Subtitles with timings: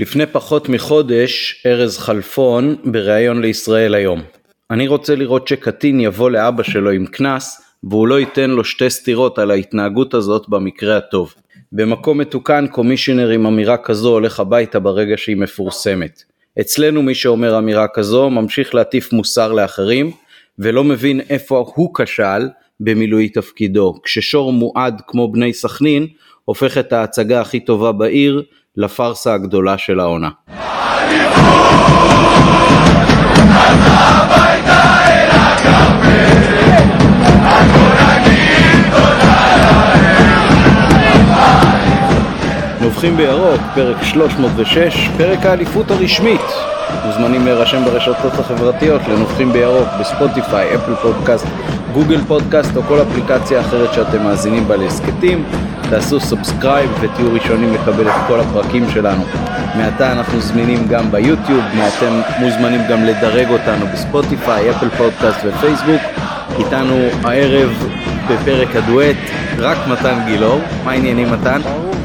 [0.00, 4.22] לפני פחות מחודש ארז חלפון בריאיון לישראל היום.
[4.70, 9.38] אני רוצה לראות שקטין יבוא לאבא שלו עם קנס והוא לא ייתן לו שתי סטירות
[9.38, 11.34] על ההתנהגות הזאת במקרה הטוב.
[11.72, 16.22] במקום מתוקן קומישיונר עם אמירה כזו הולך הביתה ברגע שהיא מפורסמת.
[16.60, 20.10] אצלנו מי שאומר אמירה כזו ממשיך להטיף מוסר לאחרים
[20.58, 22.48] ולא מבין איפה הוא כשל
[22.80, 23.94] במילוי תפקידו.
[24.02, 26.06] כששור מועד כמו בני סכנין
[26.44, 28.42] הופך את ההצגה הכי טובה בעיר
[28.76, 30.28] לפארסה הגדולה של העונה.
[42.80, 46.40] נובחים בירוק, פרק 306, פרק האליפות הרשמית.
[47.06, 51.46] מוזמנים להירשם ברשתות החברתיות לנובחים בירוק בספוטיפיי, אפל פודקאסט,
[51.92, 55.44] גוגל פודקאסט או כל אפליקציה אחרת שאתם מאזינים בה להסכתים.
[55.90, 59.24] תעשו subscribe ותהיו ראשונים לקבל את כל הפרקים שלנו.
[59.76, 61.64] מעתה אנחנו זמינים גם ביוטיוב,
[61.98, 66.02] אתם מוזמנים גם לדרג אותנו בספוטיפיי, אפל פודקאסט ופייסבוק.
[66.58, 67.88] איתנו הערב
[68.30, 69.16] בפרק הדואט
[69.58, 70.60] רק מתן גילאור.
[70.84, 71.60] מה העניינים מתן?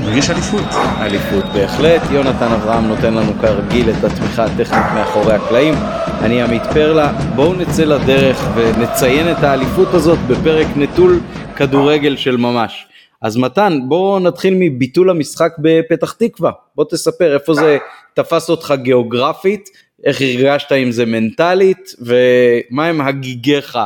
[0.05, 0.63] מרגיש אליפות.
[0.99, 2.01] אליפות בהחלט.
[2.11, 5.73] יונתן אברהם נותן לנו כרגיל את התמיכה הטכנית מאחורי הקלעים.
[6.21, 7.13] אני עמית פרלה.
[7.35, 11.19] בואו נצא לדרך ונציין את האליפות הזאת בפרק נטול
[11.55, 12.87] כדורגל של ממש.
[13.21, 16.51] אז מתן, בוא נתחיל מביטול המשחק בפתח תקווה.
[16.75, 17.77] בוא תספר איפה זה
[18.13, 19.69] תפס אותך גיאוגרפית,
[20.05, 23.77] איך הרגשת עם זה מנטלית, ומה הם הגיגיך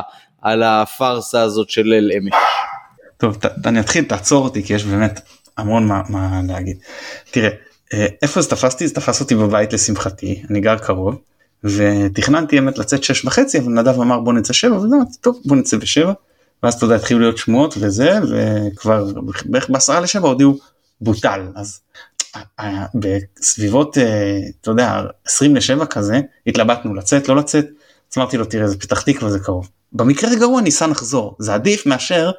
[0.42, 2.34] על הפארסה הזאת של ליל אמש.
[3.16, 5.20] טוב, ת, אני אתחיל, תעצור אותי, כי יש באמת
[5.60, 6.76] המון מה, מה להגיד.
[7.30, 7.50] תראה,
[7.94, 8.88] אה, איפה זה תפסתי?
[8.88, 11.20] זה תפס אותי בבית לשמחתי, אני גר קרוב,
[11.64, 15.76] ותכננתי אמת לצאת שש וחצי, אבל נדב אמר בוא נצא שבע, ואמרתי טוב בוא נצא
[15.76, 16.12] בשבע.
[16.62, 19.06] ואז אתה יודע התחילו להיות שמועות וזה וכבר
[19.44, 20.58] בערך בעשרה לשבע הודיעו
[21.00, 21.80] בוטל אז
[22.94, 23.98] בסביבות
[24.60, 27.66] אתה יודע 20 לשבע כזה התלבטנו לצאת לא לצאת
[28.12, 31.86] אז אמרתי לו תראה זה פתח תקווה זה קרוב במקרה הגרוע ניסה לחזור זה עדיף
[31.86, 32.30] מאשר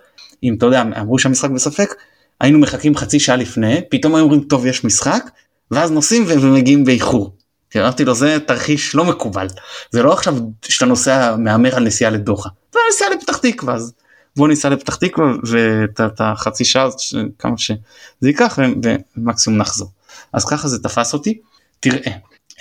[0.44, 1.96] אם אתה יודע אמרו שהמשחק בספק
[2.42, 5.30] היינו מחכים חצי שעה לפני פתאום היו אומרים טוב יש משחק
[5.72, 7.36] ואז נוסעים ומגיעים באיחור.
[7.78, 9.48] אמרתי לו זה תרחיש לא מקובל
[9.92, 13.94] זה לא עכשיו שאתה נוסע מהמר על נסיעה לדוחה זה נסיעה לפתח תקווה אז
[14.36, 16.88] בוא ניסע לפתח תקווה ואת החצי שעה
[17.40, 17.78] כמה שזה
[18.22, 18.60] ייקח
[19.18, 19.92] ומקסימום נחזור
[20.34, 21.40] אז ככה זה תפס אותי
[21.80, 22.12] תראה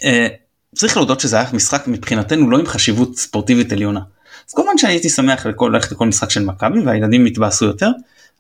[0.05, 0.29] אה,
[0.75, 4.01] צריך להודות שזה היה משחק מבחינתנו לא עם חשיבות ספורטיבית עליונה.
[4.49, 7.91] אז כמובן שאני הייתי שמח לכל, ללכת לכל משחק של מכבי והילדים יתבאסו יותר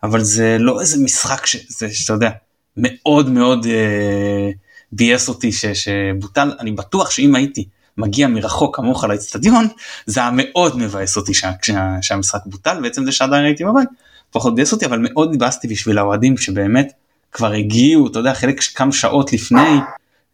[0.02, 2.30] אבל זה לא איזה משחק שזה שאתה יודע
[2.76, 4.50] מאוד מאוד אה,
[4.92, 7.64] ביאס אותי ש, שבוטל אני בטוח שאם הייתי
[7.98, 9.68] מגיע מרחוק כמוך לאצטדיון
[10.06, 13.88] זה היה מאוד מבאס אותי שה, שה, שהמשחק בוטל בעצם זה שעדיין הייתי בבית
[14.30, 16.92] פחות ביאס אותי אבל מאוד התבאסתי בשביל האוהדים שבאמת
[17.32, 19.78] כבר הגיעו אתה יודע חלק כמה שעות לפני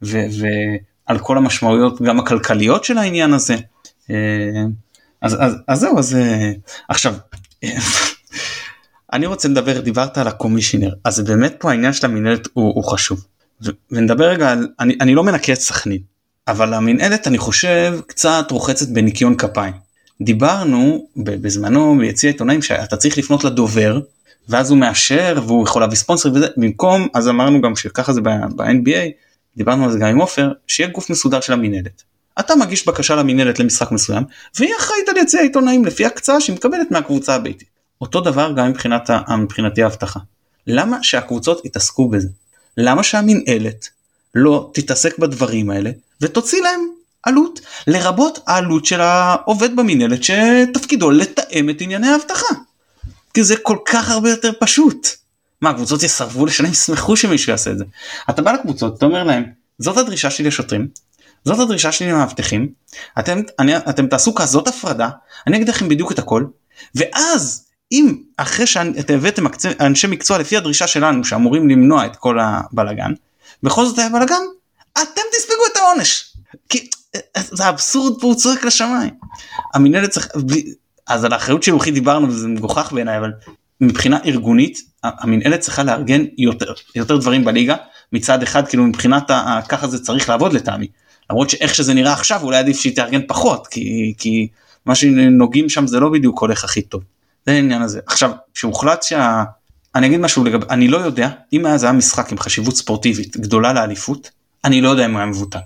[0.02, 3.56] ועל כל המשמעויות גם הכלכליות של העניין הזה.
[4.10, 4.16] אה,
[5.22, 6.52] אז, אז, אז זהו אז אה,
[6.88, 7.14] עכשיו
[9.12, 13.26] אני רוצה לדבר דיברת על הקומישיונר אז באמת פה העניין של המנהלת הוא, הוא חשוב
[13.90, 15.98] ונדבר רגע על אני, אני לא מנקה את סכנין
[16.48, 19.72] אבל המנהלת אני חושב קצת רוחצת בניקיון כפיים.
[20.20, 24.00] דיברנו בזמנו ביציע עיתונאים שאתה צריך לפנות לדובר
[24.48, 29.10] ואז הוא מאשר והוא יכול להביא ספונסר וזה במקום אז אמרנו גם שככה זה ב-NBA
[29.56, 32.02] דיברנו על זה גם עם עופר שיהיה גוף מסודר של המנהלת.
[32.40, 34.24] אתה מגיש בקשה למנהלת למשחק מסוים
[34.58, 37.75] והיא אחראית על יציע העיתונאים לפי הקצאה שהיא מקבלת מהקבוצה הביתית.
[38.00, 40.20] אותו דבר גם מבחינת מבחינתי ההבטחה.
[40.66, 42.28] למה שהקבוצות יתעסקו בזה?
[42.76, 43.88] למה שהמנהלת
[44.34, 45.90] לא תתעסק בדברים האלה
[46.20, 46.80] ותוציא להם
[47.22, 52.54] עלות, לרבות העלות של העובד במנהלת שתפקידו לתאם את ענייני האבטחה.
[53.34, 55.08] כי זה כל כך הרבה יותר פשוט.
[55.62, 57.84] מה הקבוצות יסרבו לשלם ישמחו שמישהו יעשה את זה.
[58.30, 59.44] אתה בא לקבוצות אתה אומר להם
[59.78, 60.88] זאת הדרישה שלי לשוטרים
[61.44, 62.68] זאת הדרישה שלי למאבטחים
[63.18, 63.40] אתם
[63.90, 65.08] אתם תעשו כזאת הפרדה
[65.46, 66.44] אני אגיד לכם בדיוק את הכל
[66.94, 69.44] ואז אם אחרי שאתם הבאתם
[69.80, 73.12] אנשי מקצוע לפי הדרישה שלנו שאמורים למנוע את כל הבלגן
[73.62, 74.42] בכל זאת היה בלגן
[74.92, 76.32] אתם תספגו את העונש.
[76.68, 76.88] כי
[77.34, 79.10] זה אבסורד פה הוא צועק לשמיים.
[79.74, 80.28] המנהלת צריך
[81.06, 83.32] אז על האחריות של לוחי דיברנו וזה מגוחך בעיניי אבל
[83.80, 87.76] מבחינה ארגונית המנהלת צריכה לארגן יותר יותר דברים בליגה
[88.12, 90.86] מצד אחד כאילו מבחינת ה, ככה זה צריך לעבוד לטעמי
[91.30, 94.48] למרות שאיך שזה נראה עכשיו אולי עדיף שהיא תארגן פחות כי כי
[94.86, 97.02] מה שנוגעים שם זה לא בדיוק הולך הכי טוב.
[97.46, 99.44] זה העניין הזה עכשיו שהוחלט שה...
[99.94, 103.72] אני אגיד משהו לגבי אני לא יודע אם זה היה משחק עם חשיבות ספורטיבית גדולה
[103.72, 104.30] לאליפות
[104.66, 105.58] אני לא יודע אם הוא היה מבוטל.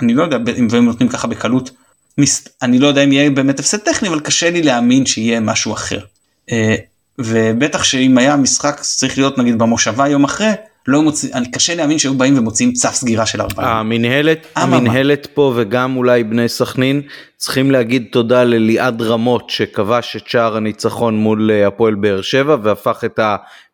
[0.00, 1.70] אני לא יודע אם הם נותנים ככה בקלות.
[2.62, 6.00] אני לא יודע אם יהיה באמת הפסד טכני אבל קשה לי להאמין שיהיה משהו אחר.
[6.52, 6.74] אה,
[7.18, 10.52] ובטח שאם היה משחק צריך להיות נגיד במושבה יום אחרי
[10.88, 13.68] לא מוציא, אני קשה להאמין שהיו באים ומוציאים צו סגירה של 40.
[13.68, 17.02] המנהלת, המנהלת פה וגם אולי בני סכנין
[17.36, 23.04] צריכים להגיד תודה לליעד רמות שכבש את שער הניצחון מול אה, הפועל באר שבע והפך
[23.04, 23.20] את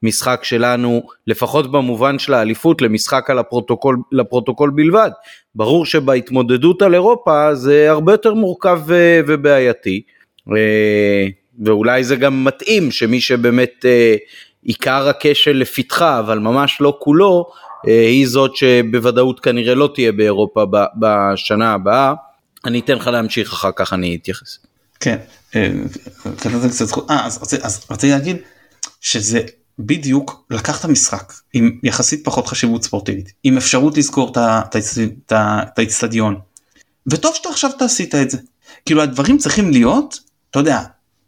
[0.03, 5.11] המשחק שלנו לפחות במובן של האליפות למשחק על הפרוטוקול, לפרוטוקול בלבד.
[5.55, 10.03] ברור שבהתמודדות על אירופה זה הרבה יותר מורכב ו- ובעייתי
[10.51, 11.27] אה,
[11.65, 14.17] ואולי זה גם מתאים שמי שבאמת אה,
[14.65, 17.47] עיקר הכשל לפתחה אבל ממש לא כולו
[17.85, 20.65] היא זאת שבוודאות כנראה לא תהיה באירופה
[20.99, 22.15] בשנה הבאה.
[22.65, 24.59] אני אתן לך להמשיך אחר כך אני אתייחס.
[25.01, 25.17] כן,
[25.57, 25.71] אה,
[27.63, 28.37] אז רציתי להגיד
[29.01, 29.41] שזה
[29.79, 34.33] בדיוק לקחת משחק עם יחסית פחות חשיבות ספורטיבית עם אפשרות לזכור
[35.33, 36.39] את האיצטדיון
[37.07, 38.39] וטוב שאתה עכשיו תעשית את זה
[38.87, 40.21] כאילו הדברים צריכים להיות
[40.51, 40.81] אתה יודע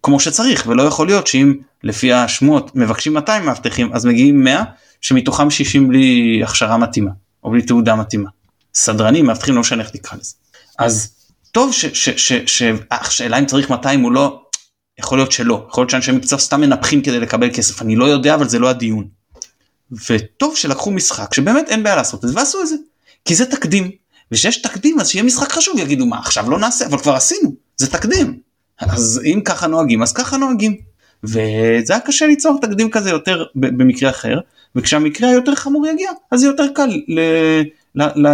[0.03, 1.55] כמו שצריך ולא יכול להיות שאם
[1.87, 4.62] לפי השמועות מבקשים 200 מאבטחים אז מגיעים 100
[5.00, 7.11] שמתוכם 60 בלי הכשרה מתאימה
[7.44, 8.31] או בלי תעודה מתאימה.
[8.75, 10.35] סדרנים מאבטחים לא משנה איך תקרא לזה.
[10.79, 11.09] אז
[11.53, 11.73] טוב
[12.47, 14.43] שהשאלה אם צריך 200 או לא,
[14.99, 18.35] יכול להיות שלא, יכול להיות שאנשי מקצוע סתם מנפחים כדי לקבל כסף, אני לא יודע
[18.35, 19.09] אבל זה לא הדיון.
[20.11, 22.77] וטוב שלקחו משחק שבאמת אין בעיה לעשות את זה ועשו את זה,
[23.25, 23.91] כי זה תקדים,
[24.33, 27.91] וכשיש תקדים אז שיהיה משחק חשוב יגידו מה עכשיו לא נעשה אבל כבר עשינו, זה
[27.91, 28.38] תקדים.
[28.79, 30.77] אז אם ככה נוהגים אז ככה נוהגים.
[31.24, 34.38] וזה היה קשה ליצור תקדים כזה יותר במקרה אחר,
[34.76, 37.20] וכשהמקרה היותר חמור יגיע אז זה יותר קל ל,
[37.94, 38.28] ל, ל,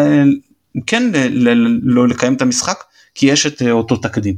[0.87, 2.85] כן ל, ל, לא לקיים את המשחק
[3.15, 4.37] כי יש את אה, אותו תקדים.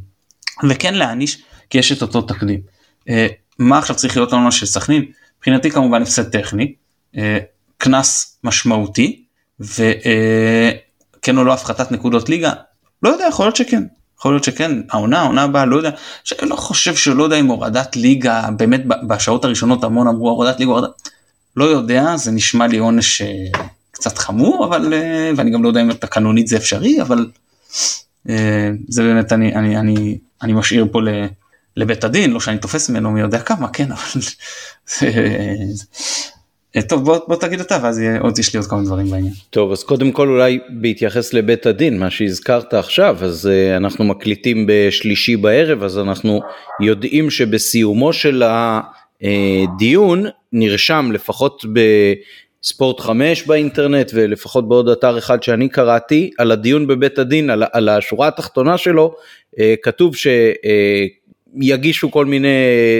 [0.69, 2.61] וכן להעניש כי יש את אותו תקדים.
[3.09, 3.27] אה,
[3.59, 5.05] מה עכשיו צריך להיות לנו של סכנין?
[5.39, 6.75] מבחינתי כמובן הפסד טכני,
[7.17, 7.39] אה,
[7.79, 9.25] קנס משמעותי
[9.61, 12.53] וכן או לא הפחתת נקודות ליגה,
[13.03, 13.83] לא יודע יכול להיות שכן.
[14.25, 15.91] יכול להיות שכן, העונה, העונה הבאה, לא יודע,
[16.25, 20.71] שאני לא חושב שלא יודע אם הורדת ליגה, באמת בשעות הראשונות המון אמרו הורדת ליגה,
[20.71, 20.91] הורדת,
[21.57, 23.23] לא יודע, זה נשמע לי עונש
[23.91, 24.95] קצת חמור, אבל,
[25.37, 27.27] ואני גם לא יודע אם תקנונית זה אפשרי, אבל
[28.29, 31.01] אה, זה באמת אני אני אני אני משאיר פה
[31.77, 34.21] לבית הדין לא שאני תופס ממנו מי יודע כמה כן אבל
[35.03, 35.55] אה,
[36.83, 39.33] טוב בוא, בוא תגיד אתה ואז עוד יש לי עוד כמה דברים בעניין.
[39.51, 44.67] טוב אז קודם כל אולי בהתייחס לבית הדין מה שהזכרת עכשיו אז uh, אנחנו מקליטים
[44.69, 46.41] בשלישי בערב אז אנחנו
[46.81, 48.43] יודעים שבסיומו של
[49.23, 51.81] הדיון נרשם לפחות ב...
[52.65, 57.89] ספורט 5 באינטרנט ולפחות בעוד אתר אחד שאני קראתי על הדיון בבית הדין על, על
[57.89, 59.15] השורה התחתונה שלו
[59.59, 60.15] אה, כתוב
[61.57, 62.49] שיגישו כל מיני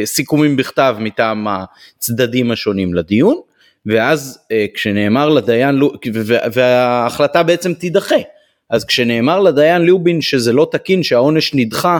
[0.05, 3.41] סיכומים בכתב מטעם הצדדים השונים לדיון
[3.87, 5.81] ואז אה, כשנאמר לדיין
[6.53, 8.17] וההחלטה בעצם תידחה
[8.71, 11.99] אז כשנאמר לדיין לובין שזה לא תקין שהעונש נדחה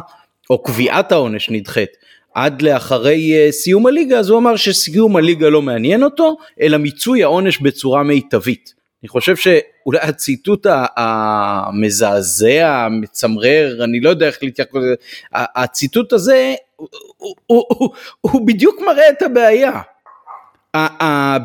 [0.51, 1.91] או קביעת העונש נדחית
[2.35, 7.23] עד לאחרי uh, סיום הליגה אז הוא אמר שסיום הליגה לא מעניין אותו אלא מיצוי
[7.23, 8.75] העונש בצורה מיטבית.
[9.03, 10.67] אני חושב שאולי הציטוט
[10.97, 14.95] המזעזע המצמרר אני לא יודע איך להתייחס לזה
[15.33, 17.35] הציטוט הזה הוא, הוא,
[17.69, 17.91] הוא,
[18.21, 19.81] הוא בדיוק מראה את הבעיה.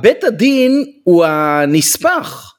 [0.01, 2.53] בית הדין הוא הנספח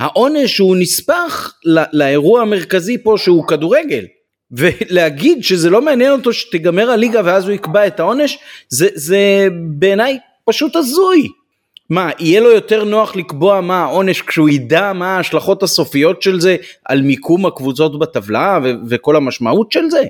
[0.00, 1.54] העונש הוא נספח
[1.92, 4.04] לאירוע המרכזי פה שהוא כדורגל
[4.50, 8.38] ולהגיד שזה לא מעניין אותו שתיגמר הליגה ואז הוא יקבע את העונש
[8.68, 9.48] זה, זה
[9.78, 11.28] בעיניי פשוט הזוי.
[11.90, 16.56] מה יהיה לו יותר נוח לקבוע מה העונש כשהוא ידע מה ההשלכות הסופיות של זה
[16.84, 20.02] על מיקום הקבוצות בטבלה ו- וכל המשמעות של זה?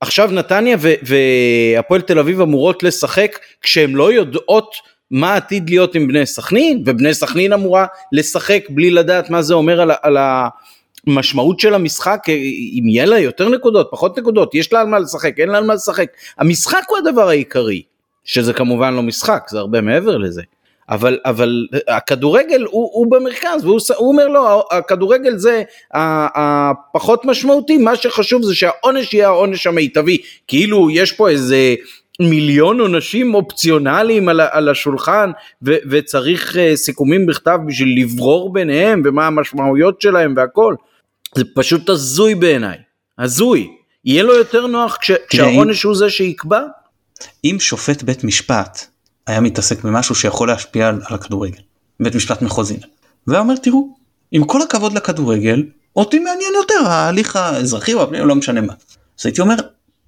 [0.00, 4.74] עכשיו נתניה והפועל תל אביב אמורות לשחק כשהן לא יודעות
[5.10, 9.80] מה עתיד להיות עם בני סכנין ובני סכנין אמורה לשחק בלי לדעת מה זה אומר
[9.80, 10.16] על, על,
[11.06, 12.34] המשמעות של המשחק אה,
[12.78, 15.64] אם יהיה לה יותר נקודות פחות נקודות יש לה על מה לשחק אין לה על
[15.64, 16.06] מה לשחק.
[16.38, 17.82] המשחק הוא הדבר העיקרי
[18.24, 20.42] שזה כמובן לא משחק זה הרבה מעבר לזה.
[20.88, 25.62] אבל אבל הכדורגל הוא, הוא במרכז והוא הוא אומר לא הכדורגל זה
[25.94, 30.18] הפחות משמעותי מה שחשוב זה שהעונש יהיה העונש המיטבי.
[30.46, 31.74] כאילו יש פה איזה
[32.22, 35.30] מיליון עונשים אופציונליים על, על השולחן
[35.62, 40.74] ו, וצריך uh, סיכומים בכתב בשביל לברור ביניהם ומה המשמעויות שלהם והכל
[41.34, 42.76] זה פשוט הזוי בעיניי,
[43.18, 43.68] הזוי.
[44.04, 46.62] יהיה לו יותר נוח כש, כשהעונש הוא זה שיקבע?
[47.44, 48.86] אם שופט בית משפט
[49.26, 51.60] היה מתעסק במשהו שיכול להשפיע על, על הכדורגל,
[52.00, 52.76] בית משפט מחוזי,
[53.26, 53.96] והיה אומר תראו,
[54.32, 55.64] עם כל הכבוד לכדורגל,
[55.96, 58.72] אותי מעניין יותר ההליך האזרחי או הפנים, לא משנה מה.
[59.20, 59.54] אז הייתי אומר,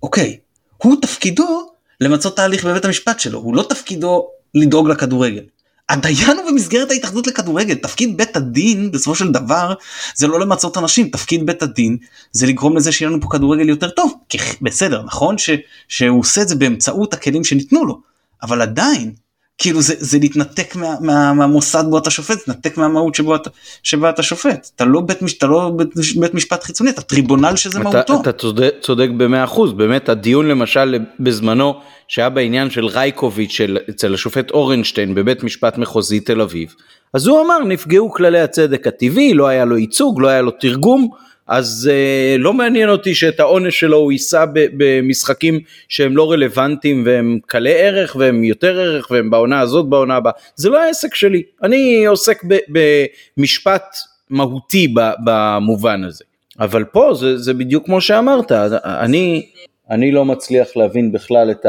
[0.03, 0.39] אוקיי,
[0.77, 1.70] הוא תפקידו
[2.01, 5.43] למצות תהליך בבית המשפט שלו, הוא לא תפקידו לדאוג לכדורגל.
[5.89, 7.75] הדיין הוא במסגרת ההתאחדות לכדורגל.
[7.75, 9.75] תפקיד בית הדין בסופו של דבר
[10.15, 11.09] זה לא למצות אנשים.
[11.09, 11.97] תפקיד בית הדין
[12.33, 14.15] זה לגרום לזה שיהיה לנו פה כדורגל יותר טוב.
[14.63, 15.51] בסדר נכון ש,
[15.89, 18.01] שהוא עושה את זה באמצעות הכלים שניתנו לו
[18.43, 19.13] אבל עדיין
[19.61, 23.51] כאילו זה, זה להתנתק מה, מה, מהמוסד בו אתה שופט, להתנתק מהמהות שבו אתה,
[23.83, 24.71] שבה אתה שופט.
[24.77, 25.89] אתה לא בית, אתה לא בית,
[26.21, 28.21] בית משפט חיצוני, אתה טריבונל שזה אתה, מהותו.
[28.21, 31.75] אתה צודק, צודק במאה אחוז, באמת הדיון למשל בזמנו
[32.09, 36.75] שהיה בעניין של רייקוביץ' של, אצל השופט אורנשטיין בבית משפט מחוזי תל אביב,
[37.15, 41.09] אז הוא אמר נפגעו כללי הצדק הטבעי, לא היה לו ייצוג, לא היה לו תרגום,
[41.51, 47.39] אז uh, לא מעניין אותי שאת העונש שלו הוא יישא במשחקים שהם לא רלוונטיים והם
[47.47, 50.33] קלי ערך והם יותר ערך והם בעונה הזאת בעונה הבאה.
[50.57, 51.43] זה לא העסק שלי.
[51.63, 53.97] אני עוסק במשפט
[54.31, 56.25] מהותי במובן הזה.
[56.61, 58.53] אבל פה זה, זה בדיוק כמו שאמרת.
[58.85, 59.47] אני,
[59.91, 61.67] אני לא מצליח להבין בכלל את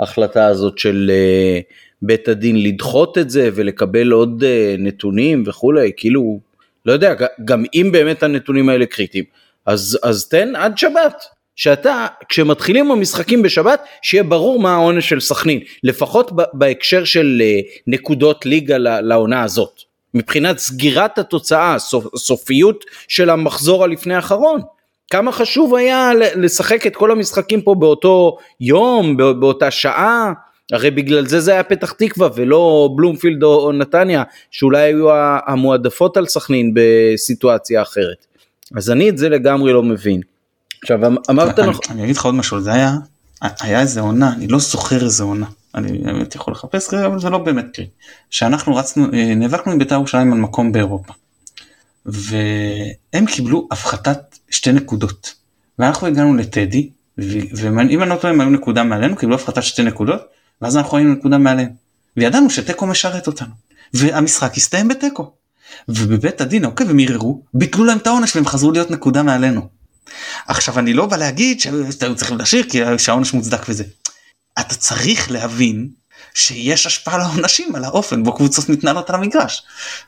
[0.00, 5.90] ההחלטה הזאת של uh, בית הדין לדחות את זה ולקבל עוד uh, נתונים וכולי.
[5.96, 6.40] כאילו
[6.86, 9.24] לא יודע, גם אם באמת הנתונים האלה קריטיים,
[9.66, 11.24] אז, אז תן עד שבת.
[11.56, 18.46] שאתה, כשמתחילים המשחקים בשבת, שיהיה ברור מה העונש של סכנין, לפחות בהקשר של אה, נקודות
[18.46, 19.80] ליגה לעונה הזאת.
[20.14, 24.60] מבחינת סגירת התוצאה, סופ, סופיות של המחזור הלפני האחרון.
[25.10, 30.32] כמה חשוב היה לשחק את כל המשחקים פה באותו יום, באותה שעה,
[30.72, 35.08] הרי בגלל זה זה היה פתח תקווה ולא בלומפילד או נתניה שאולי היו
[35.46, 38.26] המועדפות על סכנין בסיטואציה אחרת.
[38.76, 40.20] אז אני את זה לגמרי לא מבין.
[40.82, 42.96] עכשיו אמ- אמרת אני, אני אגיד לך עוד משהו זה היה
[43.60, 47.30] היה איזה עונה אני לא זוכר איזה עונה אני באמת יכול לחפש כרגע אבל זה
[47.30, 47.86] לא באמת קרי
[48.30, 51.12] שאנחנו רצנו אה, נאבקנו עם בית"ר ירושלים על מקום באירופה.
[52.06, 55.34] והם קיבלו הפחתת שתי נקודות
[55.78, 60.20] ואנחנו הגענו לטדי ואם אני לא טועה הם היו נקודה מעלינו קיבלו הפחתת שתי נקודות
[60.62, 61.70] ואז אנחנו היינו נקודה מעליהם.
[62.16, 63.54] וידענו שתיקו משרת אותנו.
[63.94, 65.32] והמשחק הסתיים בתיקו.
[65.88, 69.68] ובבית הדין אוקיי והם ערערו ביטלו להם את העונש והם חזרו להיות נקודה מעלינו.
[70.46, 73.84] עכשיו אני לא בא להגיד שהיו צריכים להשאיר כי שהעונש מוצדק וזה.
[74.60, 75.88] אתה צריך להבין
[76.34, 79.62] שיש השפעה לעונשים על האופן בו קבוצות מתנהלות על המגרש.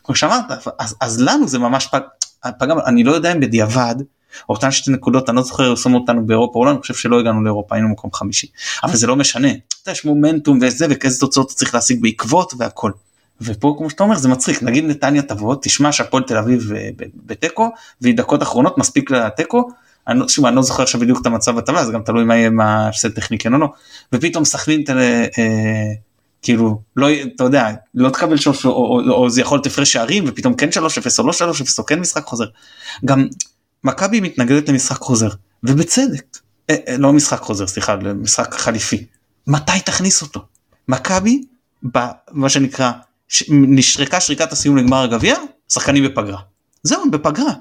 [0.04, 0.44] כמו שאמרת
[0.78, 2.00] אז, אז לנו זה ממש פג,
[2.58, 3.94] פג אני לא יודע אם בדיעבד
[4.48, 7.42] אותן שתי נקודות אני לא זוכר שמו אותנו באירופה או לא אני חושב שלא הגענו
[7.42, 8.46] לאירופה היינו מקום חמישי
[8.84, 9.48] אבל זה לא משנה
[9.88, 12.90] יש מומנטום וזה וכאיזה תוצאות צריך להשיג בעקבות והכל.
[13.40, 16.88] ופה כמו שאתה אומר זה מצחיק נגיד נתניה תבוא תשמע שהפועל תל אביב אה,
[17.26, 19.68] בתיקו והיא דקות אחרונות מספיק לתיקו.
[20.08, 22.88] אני, לא- לא זוכר עכשיו בדיוק את המצב בטבלה זה גם תלוי מה יהיה מה
[22.88, 23.68] הפסד טכני כן או לא
[24.12, 25.26] ופתאום סכנין אה,
[26.42, 29.92] כאילו לא אתה יודע לא תקבל שלוש או, או, או, או זה יכול להיות הפרש
[29.92, 30.78] שערים ופתאום כן 3-0
[31.18, 31.44] או לא 3-0
[31.78, 32.46] או כן משחק חוזר.
[33.04, 33.26] גם
[33.84, 35.28] מכבי מתנגדת למשחק חוזר
[35.64, 36.38] ובצדק.
[36.70, 39.04] אה, אה, לא משחק חוזר סליחה למשחק חליפי.
[39.46, 40.44] מתי תכניס אותו?
[40.88, 41.42] מכבי
[41.82, 42.90] במה שנקרא
[43.28, 43.44] ש...
[43.50, 45.36] נשרקה שריקת הסיום לגמר הגביע
[45.68, 46.38] שחקנים בפגרה.
[46.82, 47.52] זהו בפגרה.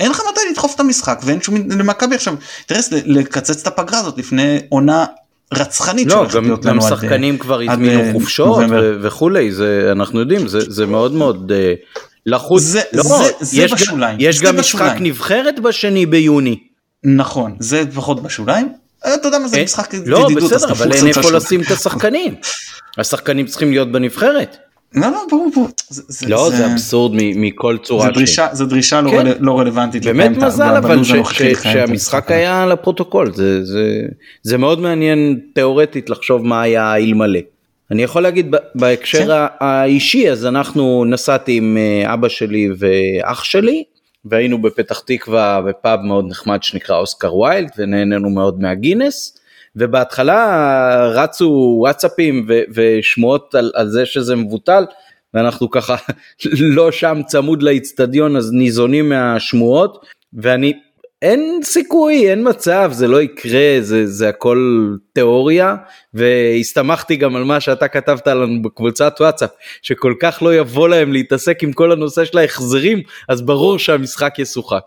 [0.00, 4.18] אין לך מתי לדחוף את המשחק ואין שום למכבי עכשיו אינטרס לקצץ את הפגרה הזאת
[4.18, 5.04] לפני עונה
[5.54, 8.64] רצחנית לא גם, גם שחקנים עד, כבר הזמינו אה, חופשות
[9.02, 11.52] וכולי זה אנחנו יודעים זה זה מאוד מאוד.
[12.26, 14.18] לחוץ, זה, לא, זה, זה יש בשוליים.
[14.18, 14.56] גם, יש זה גם.
[14.56, 16.58] משחק נבחרת בשני ביוני.
[17.04, 18.68] נכון, זה פחות בשוליים.
[19.06, 22.34] אה, אתה יודע מה זה אה, משחק לא, בסדר, אבל אין איפה לשים את השחקנים.
[22.98, 24.56] השחקנים צריכים להיות בנבחרת.
[24.94, 25.68] לא, לא, ברור, ברור.
[25.88, 28.06] זה, לא, זה, זה אבסורד מכל צורה.
[28.06, 29.26] זה דרישה, זה דרישה לא כן.
[29.26, 30.04] לא, לא רלוונטית.
[30.04, 33.32] באמת מזל אבל ש, ש, שהמשחק היה על הפרוטוקול.
[33.34, 34.02] זה, זה,
[34.42, 37.40] זה מאוד מעניין תיאורטית לחשוב מה היה אלמלא.
[37.90, 39.66] אני יכול להגיד בהקשר כן.
[39.66, 43.84] האישי אז אנחנו נסעתי עם אה, אבא שלי ואח שלי
[44.24, 49.38] והיינו בפתח תקווה בפאב מאוד נחמד שנקרא אוסקר ויילד ונהנינו מאוד מהגינס
[49.76, 54.84] ובהתחלה רצו וואטסאפים ושמועות על, על זה שזה מבוטל
[55.34, 55.96] ואנחנו ככה
[56.76, 60.72] לא שם צמוד לאיצטדיון אז ניזונים מהשמועות ואני
[61.22, 65.76] אין סיכוי, אין מצב, זה לא יקרה, זה, זה הכל תיאוריה,
[66.14, 69.50] והסתמכתי גם על מה שאתה כתבת לנו בקבוצת וואטסאפ,
[69.82, 74.82] שכל כך לא יבוא להם להתעסק עם כל הנושא של ההחזרים, אז ברור שהמשחק ישוחק.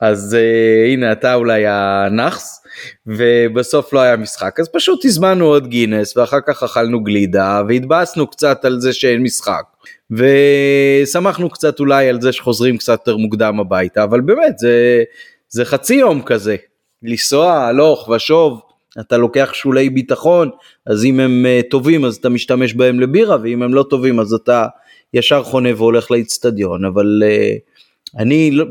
[0.00, 2.62] אז uh, הנה אתה אולי הנאחס,
[3.06, 8.64] ובסוף לא היה משחק, אז פשוט הזמנו עוד גינס, ואחר כך אכלנו גלידה, והתבאסנו קצת
[8.64, 9.62] על זה שאין משחק.
[10.10, 15.02] ושמחנו קצת אולי על זה שחוזרים קצת יותר מוקדם הביתה, אבל באמת זה,
[15.50, 16.56] זה חצי יום כזה,
[17.02, 18.60] לנסוע הלוך ושוב,
[19.00, 20.50] אתה לוקח שולי ביטחון,
[20.86, 24.32] אז אם הם uh, טובים אז אתה משתמש בהם לבירה, ואם הם לא טובים אז
[24.32, 24.66] אתה
[25.14, 28.64] ישר חונה והולך לאיצטדיון, אבל uh, אני לא,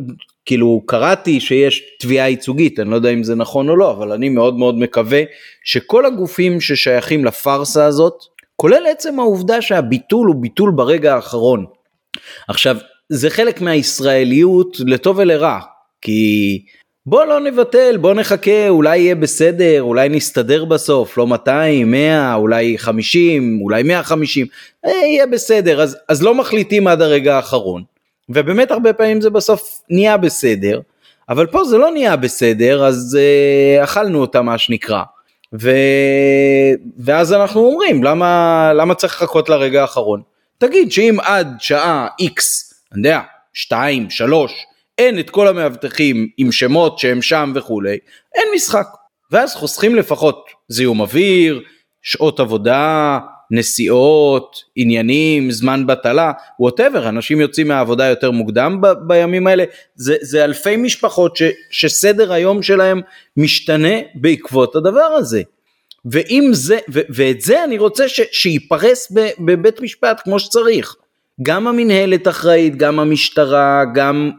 [0.46, 4.30] כאילו קראתי שיש תביעה ייצוגית, אני לא יודע אם זה נכון או לא, אבל אני
[4.30, 5.22] מאוד מאוד מקווה
[5.64, 8.14] שכל הגופים ששייכים לפארסה הזאת,
[8.56, 11.66] כולל עצם העובדה שהביטול הוא ביטול ברגע האחרון.
[12.48, 12.78] עכשיו,
[13.10, 15.60] זה חלק מהישראליות לטוב ולרע,
[16.02, 16.62] כי
[17.06, 22.78] בוא לא נבטל, בוא נחכה, אולי יהיה בסדר, אולי נסתדר בסוף, לא 200, 100, אולי
[22.78, 24.48] 50, אולי 150,
[24.86, 27.84] אה, יהיה בסדר, אז, אז לא מחליטים עד הרגע האחרון.
[28.30, 30.80] ובאמת הרבה פעמים זה בסוף נהיה בסדר,
[31.30, 35.04] אבל פה זה לא נהיה בסדר, אז אה, אכלנו אותה מה שנקרא.
[35.54, 35.72] ו...
[36.98, 40.22] ואז אנחנו אומרים, למה, למה צריך לחכות לרגע האחרון?
[40.58, 42.42] תגיד שאם עד שעה X,
[42.94, 43.20] אני יודע,
[43.54, 44.66] 2, 3,
[45.00, 47.98] אין את כל המאבטחים עם שמות שהם שם וכולי,
[48.36, 48.88] אין משחק.
[49.32, 51.62] ואז חוסכים לפחות זיהום אוויר,
[52.02, 53.20] שעות עבודה,
[53.52, 59.64] נסיעות, עניינים, זמן בטלה, ווטאבר, אנשים יוצאים מהעבודה יותר מוקדם ב- בימים האלה,
[59.96, 63.02] זה, זה אלפי משפחות ש, שסדר היום שלהם
[63.38, 65.42] משתנה בעקבות הדבר הזה.
[66.06, 70.96] ואם זה, ו, ואת זה אני רוצה ש, שייפרס ב, בבית משפט כמו שצריך.
[71.42, 74.32] גם המינהלת אחראית, גם המשטרה, גם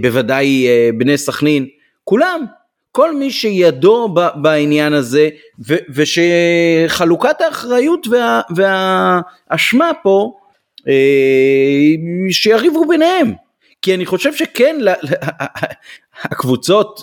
[0.00, 1.66] בוודאי אה, בני סכנין,
[2.04, 2.44] כולם,
[2.92, 5.28] כל מי שידו בעניין הזה,
[5.88, 10.32] ושחלוקת האחריות וה, והאשמה פה,
[10.88, 11.92] אה,
[12.30, 13.32] שיריבו ביניהם.
[13.82, 14.76] כי אני חושב שכן,
[16.22, 17.02] הקבוצות,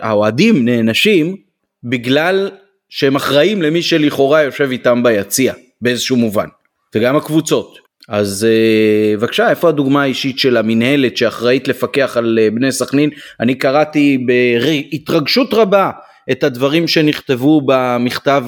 [0.00, 1.36] האוהדים נענשים
[1.84, 2.50] בגלל
[2.88, 6.46] שהם אחראים למי שלכאורה יושב איתם ביציע, באיזשהו מובן,
[6.94, 7.89] וגם הקבוצות.
[8.10, 13.10] אז אה, בבקשה, איפה הדוגמה האישית של המינהלת שאחראית לפקח על אה, בני סכנין?
[13.40, 15.90] אני קראתי בהתרגשות רבה
[16.30, 18.44] את הדברים שנכתבו במכתב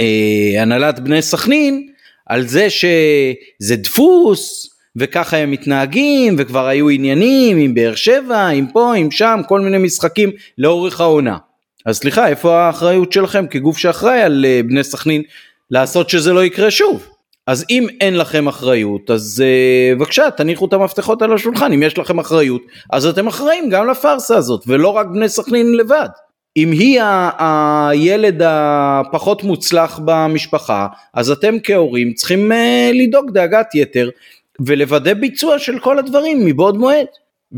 [0.00, 1.86] להנהלת אה, בני סכנין,
[2.26, 8.94] על זה שזה דפוס, וככה הם מתנהגים, וכבר היו עניינים עם באר שבע, עם פה,
[8.94, 11.36] עם שם, כל מיני משחקים לאורך העונה.
[11.86, 15.22] אז סליחה, איפה האחריות שלכם כגוף שאחראי על בני סכנין
[15.70, 17.19] לעשות שזה לא יקרה שוב?
[17.50, 21.98] אז אם אין לכם אחריות, אז uh, בבקשה תניחו את המפתחות על השולחן, אם יש
[21.98, 26.08] לכם אחריות, אז אתם אחראים גם לפארסה הזאת, ולא רק בני סכנין לבד.
[26.56, 27.00] אם היא
[27.38, 32.54] הילד הפחות מוצלח במשפחה, אז אתם כהורים צריכים uh,
[32.94, 34.10] לדאוג דאגת יתר,
[34.66, 37.06] ולוודא ביצוע של כל הדברים מבעוד מועד.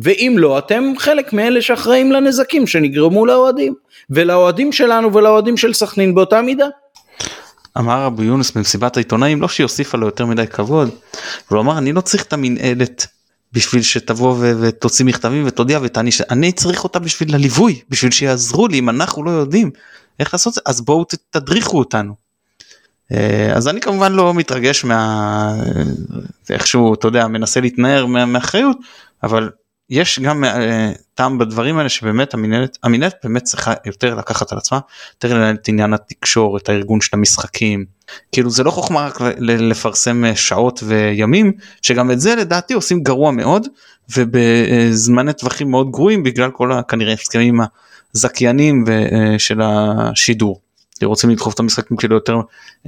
[0.02, 3.74] ואם לא, אתם חלק מאלה שאחראים לנזקים שנגרמו לאוהדים,
[4.10, 6.66] ולאוהדים שלנו ולאוהדים של סכנין באותה מידה.
[7.78, 10.90] אמר אבו יונס במסיבת העיתונאים לא שיוסיפה לו יותר מדי כבוד.
[11.48, 13.06] הוא אמר אני לא צריך את המנהלת
[13.52, 18.88] בשביל שתבוא ותוציא מכתבים ותודיע ותעניש אני צריך אותה בשביל הליווי בשביל שיעזרו לי אם
[18.88, 19.70] אנחנו לא יודעים
[20.20, 22.14] איך לעשות זה אז בואו תדריכו אותנו.
[23.12, 25.54] אה, אז אני כמובן לא מתרגש מה...
[26.50, 28.76] איכשהו אתה יודע מנסה להתנער מאחריות
[29.22, 29.50] אבל
[29.92, 30.48] יש גם uh,
[31.14, 34.78] טעם בדברים האלה שבאמת המנהלת המנהלת באמת צריכה יותר לקחת על עצמה
[35.14, 37.84] יותר לנהל את עניין התקשורת הארגון של המשחקים
[38.32, 41.52] כאילו זה לא חוכמה רק לפרסם אה, שעות וימים
[41.82, 43.66] שגם את זה לדעתי עושים גרוע מאוד
[44.16, 47.60] ובזמני טווחים מאוד גרועים בגלל כל כנראה הסכמים
[48.14, 50.60] הזכיינים אה, של השידור.
[51.02, 52.36] רוצים לדחוף את המשחקים כאילו יותר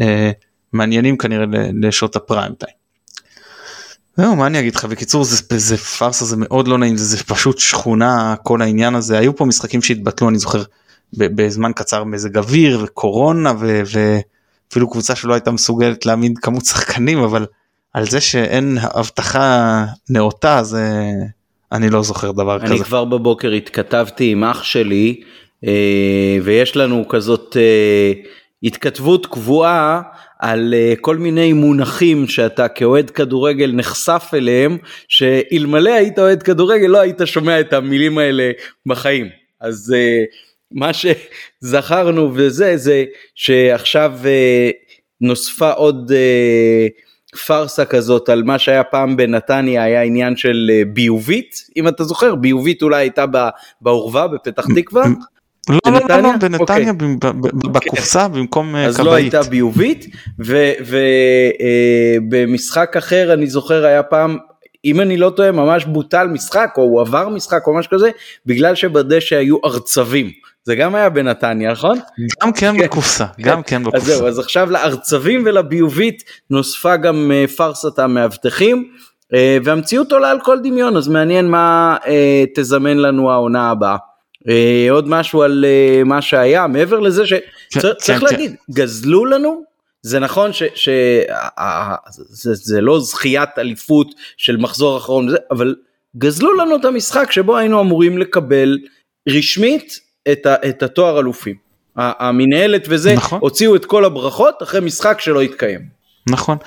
[0.00, 0.30] אה,
[0.72, 1.44] מעניינים כנראה
[1.82, 2.83] לשעות הפריים טיים.
[4.16, 7.24] זהו מה אני אגיד לך בקיצור זה, זה פארסה זה מאוד לא נעים זה, זה
[7.24, 10.62] פשוט שכונה כל העניין הזה היו פה משחקים שהתבטלו אני זוכר
[11.12, 17.46] בזמן קצר מזג אוויר וקורונה ואפילו קבוצה שלא הייתה מסוגלת להעמיד כמות שחקנים אבל
[17.92, 21.12] על זה שאין הבטחה נאותה זה
[21.72, 22.74] אני לא זוכר דבר אני כזה.
[22.74, 25.20] אני כבר בבוקר התכתבתי עם אח שלי
[25.66, 28.12] אה, ויש לנו כזאת אה,
[28.62, 30.02] התכתבות קבועה
[30.44, 34.78] על uh, כל מיני מונחים שאתה כאוהד כדורגל נחשף אליהם,
[35.08, 38.50] שאלמלא היית אוהד כדורגל לא היית שומע את המילים האלה
[38.86, 39.28] בחיים.
[39.60, 40.36] אז uh,
[40.70, 43.04] מה שזכרנו וזה, זה
[43.34, 44.26] שעכשיו uh,
[45.20, 46.12] נוספה עוד
[47.46, 52.82] פארסה כזאת על מה שהיה פעם בנתניה, היה עניין של ביובית, אם אתה זוכר, ביובית
[52.82, 53.24] אולי הייתה
[53.80, 55.04] בעורבה בפתח תקווה.
[55.68, 57.50] לא, לא, לא, לא, בנתניה אוקיי.
[57.54, 58.88] בקופסה במקום כבאית.
[58.88, 60.06] אז לא הייתה ביובית
[62.30, 64.36] ובמשחק אחר אני זוכר היה פעם
[64.84, 68.10] אם אני לא טועה ממש בוטל משחק או הוא עבר משחק או משהו כזה
[68.46, 70.30] בגלל שבדשא היו ארצבים.
[70.64, 71.98] זה גם היה בנתניה נכון?
[72.42, 74.02] גם כן בקופסה, גם כן בקופסה.
[74.02, 78.90] אז זהו, אז עכשיו לארצבים ולביובית נוספה גם פארסת המאבטחים
[79.64, 81.96] והמציאות עולה על כל דמיון אז מעניין מה
[82.54, 83.96] תזמן לנו העונה הבאה.
[84.48, 88.72] אה, עוד משהו על אה, מה שהיה מעבר לזה שצריך כן, כן, להגיד כן.
[88.72, 89.62] גזלו לנו
[90.02, 95.74] זה נכון שזה לא זכיית אליפות של מחזור אחרון אבל
[96.16, 98.78] גזלו לנו את המשחק שבו היינו אמורים לקבל
[99.28, 99.98] רשמית
[100.32, 101.64] את, ה, את התואר אלופים.
[101.96, 103.38] המנהלת וזה נכון.
[103.42, 105.80] הוציאו את כל הברכות אחרי משחק שלא התקיים.
[106.30, 106.58] נכון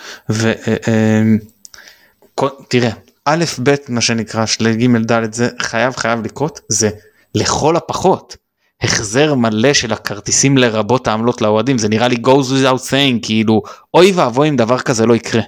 [2.39, 2.91] ותראה
[3.25, 6.89] א' ב' מה שנקרא של ג' ד' זה חייב חייב לקרות זה
[7.35, 8.37] לכל הפחות
[8.81, 13.61] החזר מלא של הכרטיסים לרבות העמלות לאוהדים זה נראה לי goes without saying כאילו
[13.93, 15.41] אוי ואבוי אם דבר כזה לא יקרה.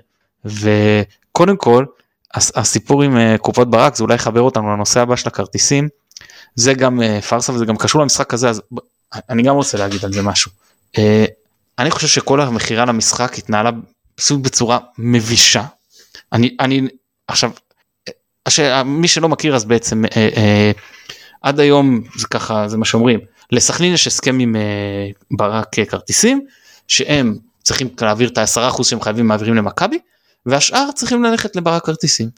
[0.45, 1.85] וקודם כל
[2.35, 5.87] הסיפור עם אה, קופות ברק זה אולי יחבר אותנו לנושא הבא של הכרטיסים
[6.55, 8.61] זה גם אה, פארסה וזה גם קשור למשחק הזה אז
[9.29, 10.51] אני גם רוצה להגיד על זה משהו.
[10.97, 11.25] אה,
[11.79, 13.69] אני חושב שכל המכירה למשחק התנהלה
[14.15, 15.63] פשוט בצורה מבישה.
[16.33, 16.87] אני אני
[17.27, 17.51] עכשיו
[18.85, 20.03] מי שלא מכיר אז בעצם
[21.41, 23.19] עד היום זה ככה זה מה שאומרים
[23.51, 26.45] לסכנין יש הסכם עם אה, ברק כרטיסים
[26.87, 29.99] שהם צריכים להעביר את ה-10% שהם חייבים מעבירים למכבי
[30.45, 32.29] והשאר צריכים ללכת לברק כרטיסים.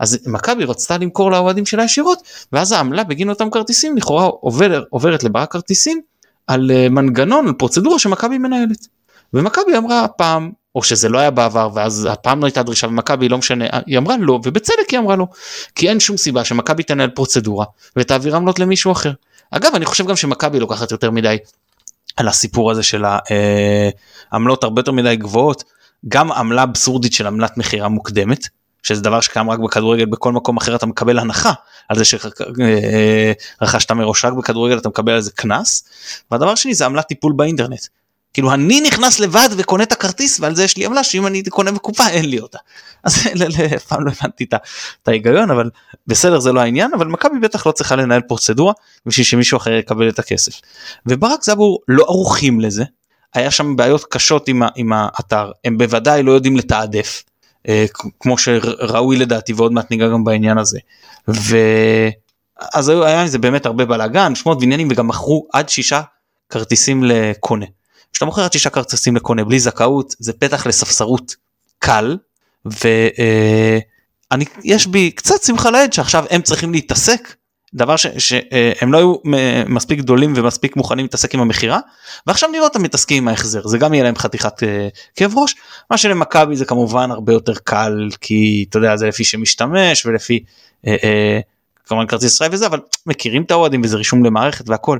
[0.00, 2.18] אז מכבי רצתה למכור לאוהדים שלה ישירות
[2.52, 6.00] ואז העמלה בגין אותם כרטיסים לכאורה עובר, עוברת לברק כרטיסים
[6.46, 8.86] על אה, מנגנון על פרוצדורה שמכבי מנהלת.
[9.34, 13.38] ומכבי אמרה פעם או שזה לא היה בעבר ואז הפעם לא הייתה דרישה ומכבי לא
[13.38, 15.26] משנה היא אמרה לא ובצדק היא אמרה לא.
[15.74, 17.64] כי אין שום סיבה שמכבי תנהל פרוצדורה
[17.96, 19.12] ותעביר עמלות למישהו אחר.
[19.50, 21.36] אגב אני חושב גם שמכבי לוקחת יותר מדי
[22.16, 23.04] על הסיפור הזה של
[24.32, 25.64] העמלות אה, הרבה יותר מדי גבוהות.
[26.08, 28.48] גם עמלה אבסורדית של עמלת מכירה מוקדמת
[28.82, 31.52] שזה דבר שקיים רק בכדורגל בכל מקום אחר אתה מקבל הנחה
[31.88, 32.04] על זה
[33.60, 35.84] שרכשת מראש רק בכדורגל אתה מקבל על זה קנס.
[36.30, 37.86] והדבר שני זה עמלת טיפול באינטרנט
[38.34, 41.72] כאילו אני נכנס לבד וקונה את הכרטיס ועל זה יש לי עמלה שאם אני קונה
[41.72, 42.58] בקופה אין לי אותה.
[43.04, 43.28] אז
[43.88, 44.44] פעם לא הבנתי
[45.02, 45.70] את ההיגיון אבל
[46.06, 48.72] בסדר זה לא העניין אבל מכבי בטח לא צריכה לנהל פרוצדורה
[49.06, 50.60] בשביל שמישהו אחר יקבל את הכסף.
[51.06, 52.84] וברק זבור לא ערוכים לזה
[53.34, 57.22] היה שם בעיות קשות עם, עם האתר הם בוודאי לא יודעים לתעדף
[57.68, 57.84] אה,
[58.20, 60.78] כמו שראוי לדעתי ועוד מעט ניגע גם בעניין הזה.
[61.28, 66.00] ואז היה עם זה באמת הרבה בלאגן שמות ועניינים וגם מכרו עד שישה
[66.48, 67.66] כרטיסים לקונה.
[68.14, 71.36] כשאתה מוכר עד שישה כרטיסים לקונה בלי זכאות זה פתח לספסרות
[71.78, 72.16] קל
[72.64, 77.34] ואני אה, יש בי קצת שמחה לאיד שעכשיו הם צריכים להתעסק
[77.74, 79.14] דבר שהם לא היו
[79.68, 81.80] מספיק גדולים ומספיק מוכנים להתעסק עם המכירה
[82.26, 85.54] ועכשיו נראה אותם מתעסקים עם ההחזר זה גם יהיה להם חתיכת אה, כאב ראש.
[85.90, 90.44] מה שלמכבי זה כמובן הרבה יותר קל כי אתה יודע זה לפי שמשתמש ולפי
[90.86, 91.40] אה, אה,
[91.86, 94.98] כמובן כרטיס אשראי וזה אבל מכירים את האוהדים וזה רישום למערכת והכל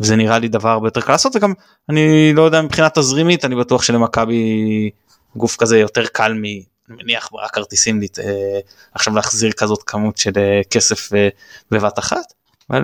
[0.00, 1.52] וזה נראה לי דבר הרבה יותר קל לעשות וגם
[1.88, 4.90] אני לא יודע מבחינה תזרימית אני בטוח שלמכבי
[5.36, 6.42] גוף כזה יותר קל מ...
[6.88, 8.58] מניח רק כרטיסים אה,
[8.94, 11.28] עכשיו להחזיר כזאת כמות של אה, כסף אה,
[11.70, 12.32] בבת אחת
[12.70, 12.82] אבל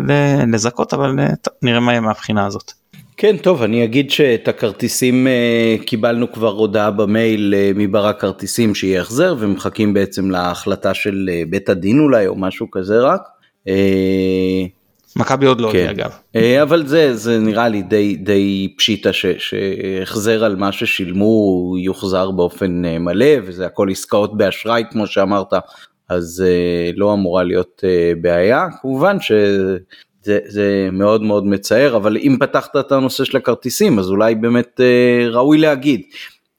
[0.52, 1.16] לזכות אבל
[1.62, 2.72] נראה מה יהיה מהבחינה הזאת.
[3.16, 5.26] כן טוב אני אגיד שאת הכרטיסים
[5.86, 12.26] קיבלנו כבר הודעה במייל מברק כרטיסים שיהיה החזר ומחכים בעצם להחלטה של בית הדין אולי
[12.26, 13.22] או משהו כזה רק.
[15.16, 15.88] מכבי עוד לא כן.
[15.88, 16.11] אגב.
[16.37, 22.85] אה, אבל זה זה נראה לי די די פשיטה שהחזר על מה ששילמו יוחזר באופן
[22.85, 25.53] אה, מלא וזה הכל עסקאות באשראי כמו שאמרת
[26.09, 27.85] אז אה, לא אמורה להיות
[28.20, 29.79] בעיה כמובן שזה
[30.46, 34.81] זה מאוד מאוד מצער אבל אם פתחת את הנושא של הכרטיסים אז אולי באמת
[35.31, 36.01] ראוי להגיד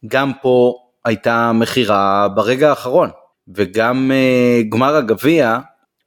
[0.08, 0.74] גם פה
[1.06, 3.10] הייתה מכירה ברגע האחרון
[3.56, 4.12] וגם
[4.70, 5.60] גמר הגביע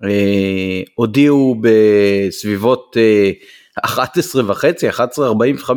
[0.04, 2.96] אה, הודיעו בסביבות
[3.84, 5.70] 11 אה, וחצי, 11.45,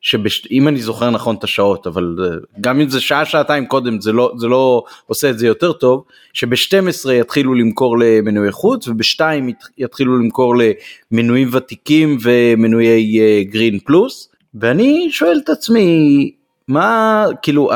[0.00, 2.28] שאם אני זוכר נכון את השעות, אבל אה,
[2.60, 6.04] גם אם זה שעה שעתיים קודם זה לא, זה לא עושה את זה יותר טוב,
[6.32, 9.20] שב-12 יתחילו למכור למנועי חוץ וב-2
[9.78, 10.54] יתחילו למכור
[11.12, 16.30] למנויים ותיקים ומנויי גרין פלוס, ואני שואל את עצמי,
[16.68, 17.70] מה, כאילו,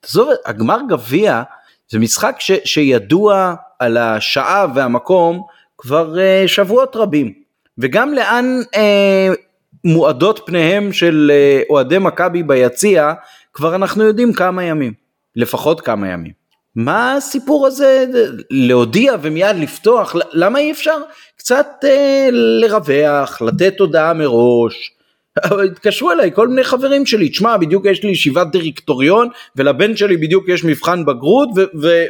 [0.00, 1.42] תעזוב, הגמר גביע
[1.90, 5.42] זה משחק ש, שידוע על השעה והמקום
[5.78, 7.32] כבר uh, שבועות רבים.
[7.78, 9.36] וגם לאן uh,
[9.84, 13.12] מועדות פניהם של uh, אוהדי מכבי ביציע
[13.52, 14.92] כבר אנחנו יודעים כמה ימים.
[15.36, 16.32] לפחות כמה ימים.
[16.76, 18.04] מה הסיפור הזה
[18.50, 20.14] להודיע ומיד לפתוח?
[20.32, 20.96] למה אי אפשר
[21.36, 21.86] קצת uh,
[22.32, 24.99] לרווח לתת הודעה מראש
[25.38, 30.48] התקשרו אליי כל מיני חברים שלי, תשמע בדיוק יש לי ישיבת דירקטוריון ולבן שלי בדיוק
[30.48, 31.48] יש מבחן בגרות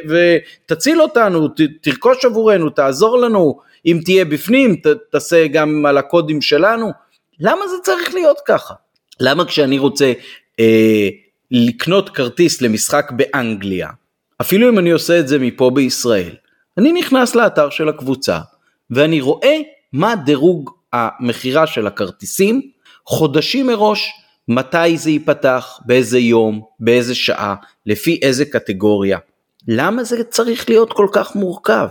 [0.09, 6.41] ותציל אותנו, ת, תרכוש עבורנו, תעזור לנו, אם תהיה בפנים ת, תעשה גם על הקודים
[6.41, 6.91] שלנו.
[7.39, 8.73] למה זה צריך להיות ככה?
[9.19, 10.13] למה כשאני רוצה
[10.59, 11.09] אה,
[11.51, 13.89] לקנות כרטיס למשחק באנגליה,
[14.41, 16.35] אפילו אם אני עושה את זה מפה בישראל,
[16.77, 18.39] אני נכנס לאתר של הקבוצה
[18.91, 19.57] ואני רואה
[19.93, 22.61] מה דירוג המכירה של הכרטיסים
[23.05, 24.11] חודשים מראש
[24.47, 29.17] מתי זה ייפתח, באיזה יום, באיזה שעה, לפי איזה קטגוריה.
[29.67, 31.87] למה זה צריך להיות כל כך מורכב?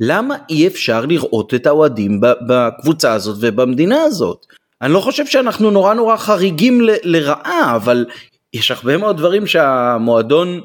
[0.00, 4.46] למה אי אפשר לראות את האוהדים בקבוצה הזאת ובמדינה הזאת?
[4.82, 8.06] אני לא חושב שאנחנו נורא נורא חריגים ל- לרעה, אבל
[8.54, 10.60] יש הרבה מאוד דברים שהמועדון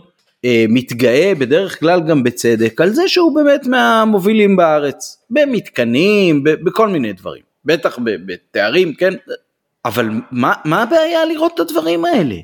[0.46, 6.88] אה, מתגאה בדרך כלל גם בצדק על זה שהוא באמת מהמובילים בארץ, במתקנים, ב- בכל
[6.88, 7.42] מיני דברים.
[7.66, 9.14] בטח בתארים, כן?
[9.86, 12.36] אבל מה, מה הבעיה לראות את הדברים האלה?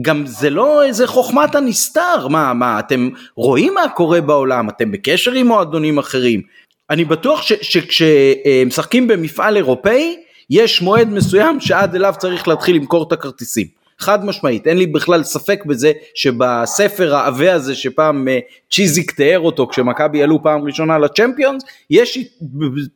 [0.00, 5.32] גם זה לא איזה חוכמת הנסתר, מה, מה, אתם רואים מה קורה בעולם, אתם בקשר
[5.32, 6.42] עם מועדונים אחרים.
[6.90, 10.16] אני בטוח שכשמשחקים במפעל אירופאי,
[10.50, 13.77] יש מועד מסוים שעד אליו צריך להתחיל למכור את הכרטיסים.
[13.98, 18.38] חד משמעית, אין לי בכלל ספק בזה שבספר העבה הזה שפעם אה,
[18.70, 22.18] צ'יזיק תיאר אותו כשמכבי עלו פעם ראשונה לצ'מפיונס, יש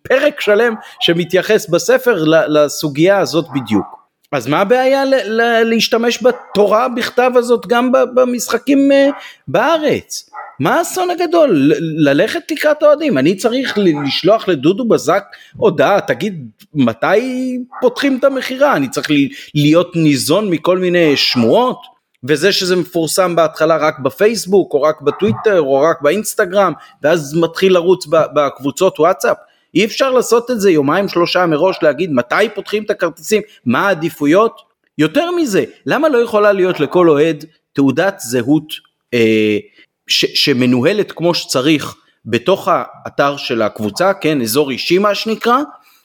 [0.02, 4.02] פרק שלם שמתייחס בספר לסוגיה הזאת בדיוק.
[4.32, 9.14] אז מה הבעיה ל- ל- להשתמש בתורה בכתב הזאת גם במשחקים uh,
[9.48, 10.30] בארץ?
[10.62, 11.72] מה האסון הגדול?
[11.96, 13.18] ללכת לקראת אוהדים.
[13.18, 15.24] אני צריך לשלוח לדודו בזק
[15.56, 18.76] הודעה, תגיד מתי פותחים את המכירה?
[18.76, 19.08] אני צריך
[19.54, 21.78] להיות ניזון מכל מיני שמועות?
[22.24, 26.72] וזה שזה מפורסם בהתחלה רק בפייסבוק או רק בטוויטר או רק באינסטגרם
[27.02, 29.36] ואז מתחיל לרוץ בקבוצות וואטסאפ
[29.74, 34.60] אי אפשר לעשות את זה יומיים שלושה מראש להגיד מתי פותחים את הכרטיסים, מה העדיפויות.
[34.98, 38.72] יותר מזה, למה לא יכולה להיות לכל אוהד תעודת זהות
[39.14, 39.58] אה,
[40.06, 41.94] ש, שמנוהלת כמו שצריך
[42.26, 45.58] בתוך האתר של הקבוצה, כן, אזור אישי מה שנקרא,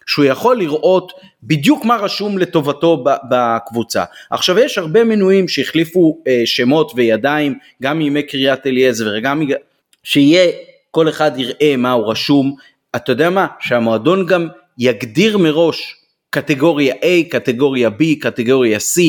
[0.08, 1.12] שהוא יכול לראות
[1.44, 4.04] בדיוק מה רשום לטובתו בקבוצה.
[4.30, 9.42] עכשיו יש הרבה מנויים שהחליפו אה, שמות וידיים גם מימי קריית אליעזר וגם
[10.04, 10.52] שיהיה
[10.92, 12.56] כל אחד יראה מה הוא רשום,
[12.96, 15.96] אתה יודע מה, שהמועדון גם יגדיר מראש
[16.30, 19.02] קטגוריה A, קטגוריה B, קטגוריה C,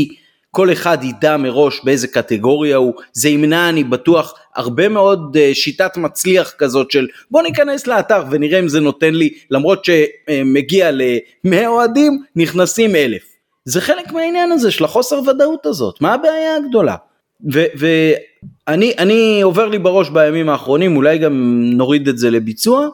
[0.51, 5.97] כל אחד ידע מראש באיזה קטגוריה הוא, זה ימנע אני בטוח הרבה מאוד uh, שיטת
[5.97, 12.23] מצליח כזאת של בוא ניכנס לאתר ונראה אם זה נותן לי, למרות שמגיע ל-100 אוהדים,
[12.37, 13.23] נכנסים אלף.
[13.64, 16.97] זה חלק מהעניין הזה של החוסר ודאות הזאת, מה הבעיה הגדולה?
[18.68, 22.88] ואני עובר לי בראש בימים האחרונים, אולי גם נוריד את זה לביצוע,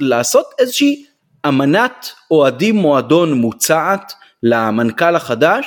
[0.00, 1.04] לעשות איזושהי
[1.48, 5.66] אמנת אוהדים מועדון מוצעת למנכ"ל החדש,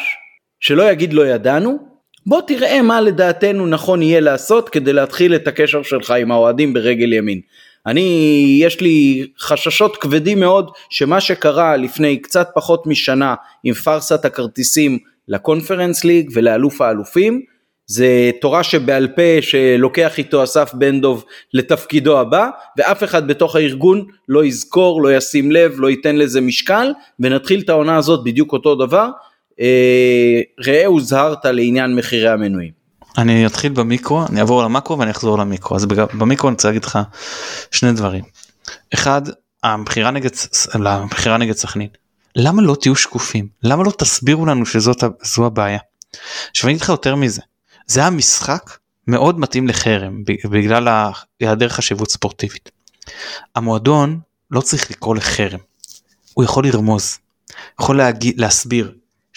[0.60, 1.87] שלא יגיד לא ידענו,
[2.28, 7.14] בוא תראה מה לדעתנו נכון יהיה לעשות כדי להתחיל את הקשר שלך עם האוהדים ברגל
[7.14, 7.42] ימין.
[7.86, 14.98] אני, יש לי חששות כבדים מאוד שמה שקרה לפני קצת פחות משנה עם פארסת הכרטיסים
[15.28, 17.42] לקונפרנס ליג ולאלוף האלופים,
[17.86, 21.20] זה תורה שבעל פה שלוקח איתו אסף בן דב
[21.54, 26.92] לתפקידו הבא ואף אחד בתוך הארגון לא יזכור, לא ישים לב, לא ייתן לזה משקל
[27.20, 29.10] ונתחיל את העונה הזאת בדיוק אותו דבר.
[29.62, 32.72] אה, ראה הוזהרת לעניין מחירי המנויים.
[33.18, 35.76] אני אתחיל במיקרו, אני אעבור למקרו ואני אחזור למיקרו.
[35.76, 37.00] אז במיקרו אני רוצה להגיד לך
[37.72, 38.24] שני דברים.
[38.94, 39.22] אחד,
[39.64, 40.30] המכירה נגד,
[40.74, 41.88] המכירה נגד סכנין.
[42.36, 43.48] למה לא תהיו שקופים?
[43.64, 45.80] למה לא תסבירו לנו שזו הבעיה?
[46.52, 47.42] עכשיו אני אגיד לך יותר מזה.
[47.88, 52.72] זה היה משחק מאוד מתאים לחרם בגלל היעדר חשיבות ספורטיבית.
[53.56, 54.20] המועדון
[54.52, 55.60] לא צריך לקרוא לחרם,
[56.34, 57.18] הוא יכול לרמוז,
[57.80, 58.94] יכול להגיד, להסביר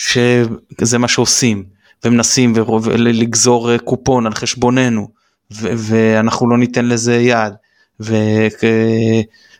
[0.08, 1.64] שזה מה שעושים
[2.04, 2.54] ומנסים
[2.96, 5.08] לגזור קופון על חשבוננו
[5.50, 7.52] ואנחנו לא ניתן לזה יד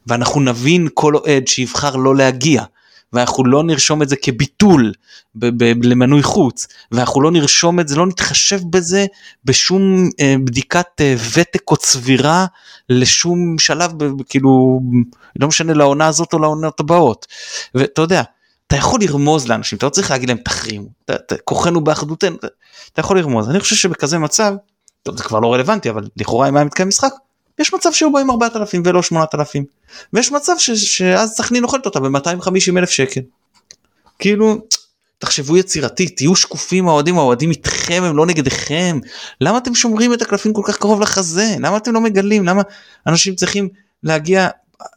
[0.07, 2.65] ואנחנו נבין כל אוהד שיבחר לא להגיע
[3.13, 4.93] ואנחנו לא נרשום את זה כביטול
[5.83, 9.07] למנוי חוץ ואנחנו לא נרשום את זה לא נתחשב בזה
[9.45, 12.47] בשום אה, בדיקת אה, ותק או צבירה
[12.89, 13.93] לשום שלב
[14.29, 14.81] כאילו
[15.41, 17.27] לא משנה לעונה הזאת או לעונות הבאות.
[17.75, 18.23] ואתה יודע
[18.71, 20.89] אתה יכול לרמוז לאנשים אתה לא צריך להגיד להם תחרימו
[21.45, 22.37] כוחנו באחדותנו
[22.93, 23.49] אתה יכול לרמוז.
[23.49, 24.55] אני חושב שבכזה מצב
[25.03, 27.13] טוב, זה כבר לא רלוונטי אבל לכאורה אם היה מתקיים משחק
[27.59, 29.65] יש מצב שהוא בא עם 4,000 ולא 8,000
[30.13, 33.21] ויש מצב ש, שאז סכנין אוכלת אותה ב-250 אלף שקל.
[34.19, 34.59] כאילו
[35.19, 38.99] תחשבו יצירתי תהיו שקופים האוהדים האוהדים איתכם הם לא נגדכם.
[39.41, 41.57] למה אתם שומרים את הקלפים כל כך קרוב לחזה?
[41.59, 42.45] למה אתם לא מגלים?
[42.45, 42.63] למה
[43.07, 43.69] אנשים צריכים
[44.03, 44.49] להגיע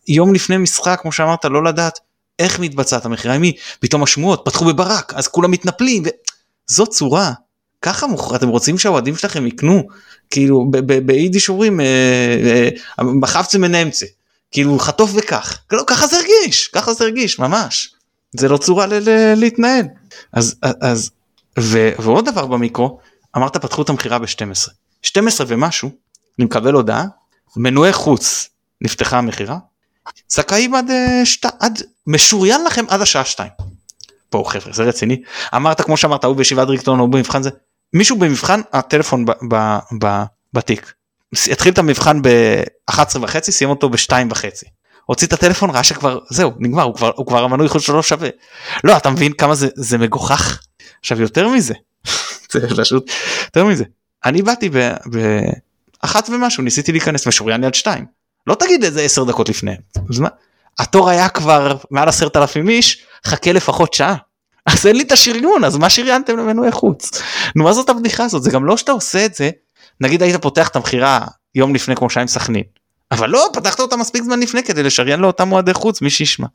[0.07, 1.99] יום לפני משחק כמו שאמרת לא לדעת
[2.43, 3.53] איך מתבצעת המכירה מי?
[3.79, 6.03] פתאום השמועות פתחו בברק אז כולם מתנפלים
[6.69, 7.31] וזאת צורה?
[7.81, 9.83] ככה מוכר אתם רוצים שהאוהדים שלכם יקנו?
[10.29, 10.71] כאילו
[11.05, 11.79] ביידיש אומרים
[12.99, 14.05] מחפצה אה, אה, מנמצה
[14.51, 15.59] כאילו חטוף וכך.
[15.71, 17.93] לא, ככה זה הרגיש ככה זה הרגיש ממש.
[18.37, 18.85] זה לא צורה
[19.35, 19.85] להתנהל.
[20.33, 21.11] אז אז
[21.59, 22.99] ו, ועוד דבר במיקרו
[23.37, 24.69] אמרת פתחו את המכירה ב-12
[25.01, 25.89] 12 ומשהו
[26.39, 27.05] אני מקבל הודעה
[27.55, 28.49] מנועי חוץ
[28.81, 29.57] נפתחה המכירה
[30.29, 33.49] זכאים עד, אה, שת, עד משוריין לכם עד השעה 2.
[34.29, 35.21] פה חבר'ה זה רציני.
[35.55, 37.49] אמרת כמו שאמרת הוא בישיבת דירקטוריון או במבחן זה.
[37.93, 40.93] מישהו במבחן הטלפון ב, ב, ב, בתיק.
[41.51, 44.65] התחיל את המבחן ב-11 וחצי סיים אותו ב-2 וחצי.
[45.05, 48.29] הוציא את הטלפון ראה שכבר זהו נגמר הוא כבר הוא כבר המנוי חוץ שלו שווה.
[48.83, 50.59] לא אתה מבין כמה זה זה מגוחך?
[50.99, 51.73] עכשיו יותר מזה.
[52.51, 53.11] זה פשוט
[53.43, 53.83] יותר מזה.
[54.25, 54.69] אני באתי
[56.03, 58.05] באחת ומשהו ניסיתי להיכנס משוריין ליד שתיים.
[58.47, 59.75] לא תגיד את זה 10 דקות לפני.
[60.09, 60.29] אז מה
[60.79, 64.15] התור היה כבר מעל עשרת אלפים איש, חכה לפחות שעה.
[64.65, 67.21] אז אין לי את השריון, אז מה שריינתם למנועי חוץ?
[67.55, 68.43] נו מה זאת הבדיחה הזאת?
[68.43, 69.49] זה גם לא שאתה עושה את זה,
[70.01, 71.19] נגיד היית פותח את המכירה
[71.55, 72.63] יום לפני כמו שהיה עם סכנין,
[73.11, 76.47] אבל לא, פתחת אותה מספיק זמן לפני כדי לשריין לאותם מועדי חוץ, מי שישמע.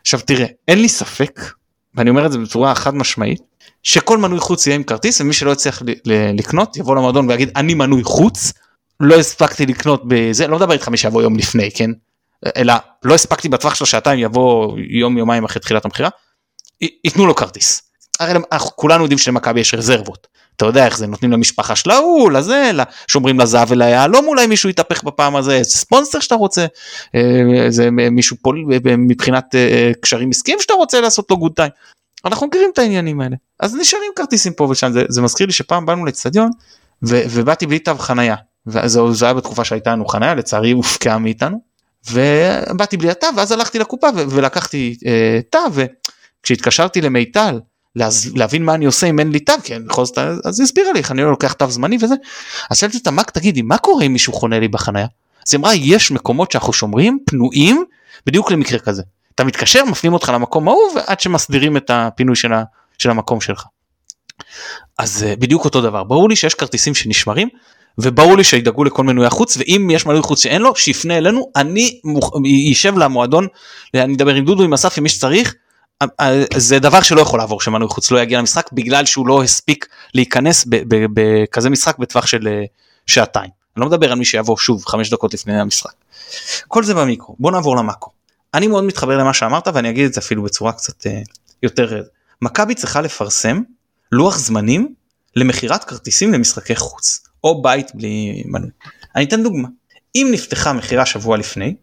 [0.00, 1.40] עכשיו תראה, אין לי ספק,
[1.94, 3.40] ואני אומר את זה בצורה חד משמעית,
[3.82, 8.04] שכל מנוי חוץ יהיה עם כרטיס ומי שלא יצליח לקנות יבוא למועדון ויגיד אני מנוי
[8.04, 8.52] חוץ,
[9.00, 11.90] לא הספקתי לקנות בזה, לא מדבר איתך מי שיבוא יום לפני, כן?
[12.56, 12.74] אלא
[13.04, 16.08] לא הספקתי בטווח של שעתיים יבוא יום יומיים אחרי תחילת המכירה,
[17.04, 17.82] ייתנו לו כרטיס.
[18.20, 20.26] הרי אנחנו כולנו יודעים שלמכבי יש רזרבות.
[20.56, 22.70] אתה יודע איך זה נותנים למשפחה של ההוא לזה
[23.08, 26.66] שומרים לזהב וליהלום אולי מישהו יתהפך בפעם הזה איזה ספונסר שאתה רוצה
[27.64, 31.70] איזה אה, מישהו full מבחינת אה, קשרים עסקיים שאתה רוצה לעשות לו good time.
[32.24, 35.86] אנחנו מכירים את העניינים האלה אז נשארים כרטיסים פה ושם זה, זה מזכיר לי שפעם
[35.86, 36.50] באנו לאצטדיון
[37.02, 41.69] ובאתי בלי תו חנייה וזה היה בתקופה שהייתה לנו חנייה לצערי הופקעה מאיתנו
[42.10, 47.60] ובאתי בלי התו ואז הלכתי לקופה ולקחתי אה, תו וכשהתקשרתי למיטל
[48.34, 50.98] להבין מה אני עושה אם אין לי תו כי בכל זאת אז היא הסבירה לי
[50.98, 52.14] איך אני לא לוקח תו זמני וזה.
[52.70, 55.06] אז שאלתי אותה מה תגידי מה קורה אם מישהו חונה לי בחניה
[55.46, 57.84] אז היא אמרה יש מקומות שאנחנו שומרים פנויים
[58.26, 59.02] בדיוק למקרה כזה.
[59.34, 62.62] אתה מתקשר מפנים אותך למקום ההוא ועד שמסדירים את הפינוי של, ה,
[62.98, 63.64] של המקום שלך.
[64.98, 66.04] אז אה, בדיוק אותו דבר.
[66.04, 67.48] ברור לי שיש כרטיסים שנשמרים
[67.98, 72.00] וברור לי שידאגו לכל מנוי החוץ ואם יש מנוי חוץ שאין לו שיפנה אלינו אני
[72.04, 72.32] מוכ...
[72.44, 73.46] יישב למועדון
[73.94, 75.54] אני אדבר עם דודו עם אסף עם מי שצריך
[76.56, 80.64] זה דבר שלא יכול לעבור שמנוי חוץ לא יגיע למשחק בגלל שהוא לא הספיק להיכנס
[80.90, 82.64] בכזה משחק בטווח של אה,
[83.06, 83.50] שעתיים.
[83.76, 85.92] אני לא מדבר על מי שיבוא שוב חמש דקות לפני המשחק.
[86.68, 88.10] כל זה במיקרו בוא נעבור למאקו.
[88.54, 91.06] אני מאוד מתחבר למה שאמרת ואני אגיד את זה אפילו בצורה קצת
[91.62, 92.02] יותר
[92.42, 93.62] מכבי צריכה לפרסם
[94.12, 94.94] לוח זמנים
[95.36, 98.70] למכירת כרטיסים למשחקי חוץ או בית בלי מנוי.
[99.16, 99.68] אני אתן דוגמה
[100.14, 101.74] אם נפתחה מכירה שבוע לפני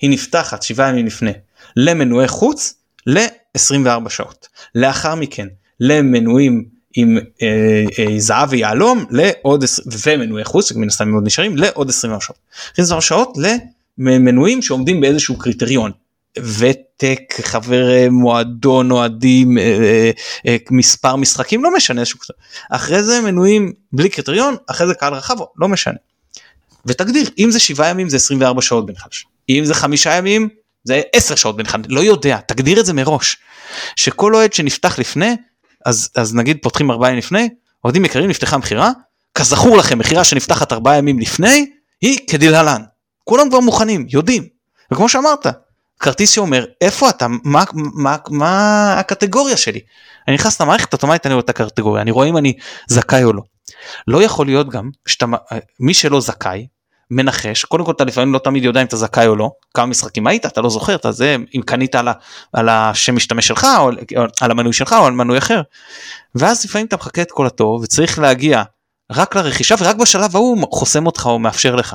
[0.00, 1.32] היא נפתחת שבעה ימים לפני
[1.76, 2.74] למנועי חוץ
[3.06, 4.48] ל-24 שעות.
[4.74, 5.48] לאחר מכן
[5.80, 9.64] למנויים עם אה, אה, זהב ויהלום לעוד
[10.06, 12.38] ומנועי חוץ מן הסתם מאוד נשארים לעוד 24 שעות.
[12.72, 13.38] 24 שעות
[13.98, 15.92] למנויים שעומדים באיזשהו קריטריון.
[16.42, 20.10] ותק חבר אה, מועדון אוהדים אה,
[20.46, 22.18] אה, מספר משחקים לא משנה איזשהו
[22.70, 25.98] אחרי זה מנויים בלי קריטריון אחרי זה קהל רחב לא משנה.
[26.86, 30.48] ותגדיר אם זה שבעה ימים זה 24 שעות בין חדש אם זה חמישה ימים
[30.84, 33.36] זה 10 שעות אחד, לא יודע, תגדיר את זה מראש.
[33.96, 35.36] שכל אוהד שנפתח לפני,
[35.86, 37.48] אז, אז נגיד פותחים ארבעה ימים לפני,
[37.84, 38.90] אוהדים יקרים נפתחה מכירה,
[39.34, 41.70] כזכור לכם מכירה שנפתחת ארבעה ימים לפני,
[42.00, 42.82] היא כדלהלן.
[43.24, 44.46] כולם כבר מוכנים, יודעים.
[44.92, 45.46] וכמו שאמרת,
[45.98, 49.80] כרטיס שאומר איפה אתה, מה, מה, מה הקטגוריה שלי.
[50.28, 52.52] אני נכנס למערכת אוטומטית אני רואה את הקטגוריה, אני רואה אם אני
[52.88, 53.42] זכאי או לא.
[54.06, 55.26] לא יכול להיות גם שאתה,
[55.80, 56.66] מי שלא זכאי,
[57.10, 60.26] מנחש קודם כל אתה לפעמים לא תמיד יודע אם אתה זכאי או לא כמה משחקים
[60.26, 62.12] היית אתה לא זוכר אתה זה אם קנית על, ה,
[62.52, 63.90] על השם משתמש שלך או,
[64.40, 65.62] על המנוי שלך או על מנוי אחר.
[66.34, 68.62] ואז לפעמים אתה מחכה את כל התור וצריך להגיע
[69.12, 71.94] רק לרכישה ורק בשלב ההוא חוסם אותך או מאפשר לך.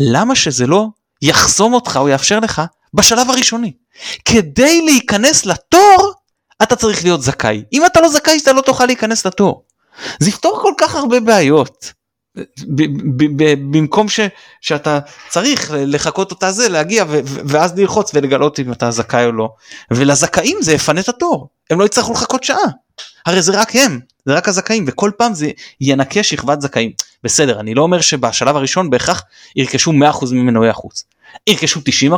[0.00, 0.86] למה שזה לא
[1.22, 2.62] יחסום אותך או יאפשר לך
[2.94, 3.72] בשלב הראשוני.
[4.24, 6.12] כדי להיכנס לתור
[6.62, 7.62] אתה צריך להיות זכאי.
[7.72, 9.64] אם אתה לא זכאי אתה לא תוכל להיכנס לתור.
[10.20, 11.92] זה יפתור כל כך הרבה בעיות.
[13.70, 14.20] במקום ש,
[14.60, 19.48] שאתה צריך לחכות אותה זה להגיע ו, ואז ללחוץ ולגלות אם אתה זכאי או לא.
[19.90, 21.48] ולזכאים זה יפנה את התור.
[21.70, 22.56] הם לא יצטרכו לחכות שעה.
[23.26, 26.92] הרי זה רק הם זה רק הזכאים וכל פעם זה ינקה שכבת זכאים.
[27.24, 29.22] בסדר אני לא אומר שבשלב הראשון בהכרח
[29.56, 29.94] ירכשו 100%
[30.32, 31.04] ממנועי החוץ.
[31.46, 32.12] ירכשו 90%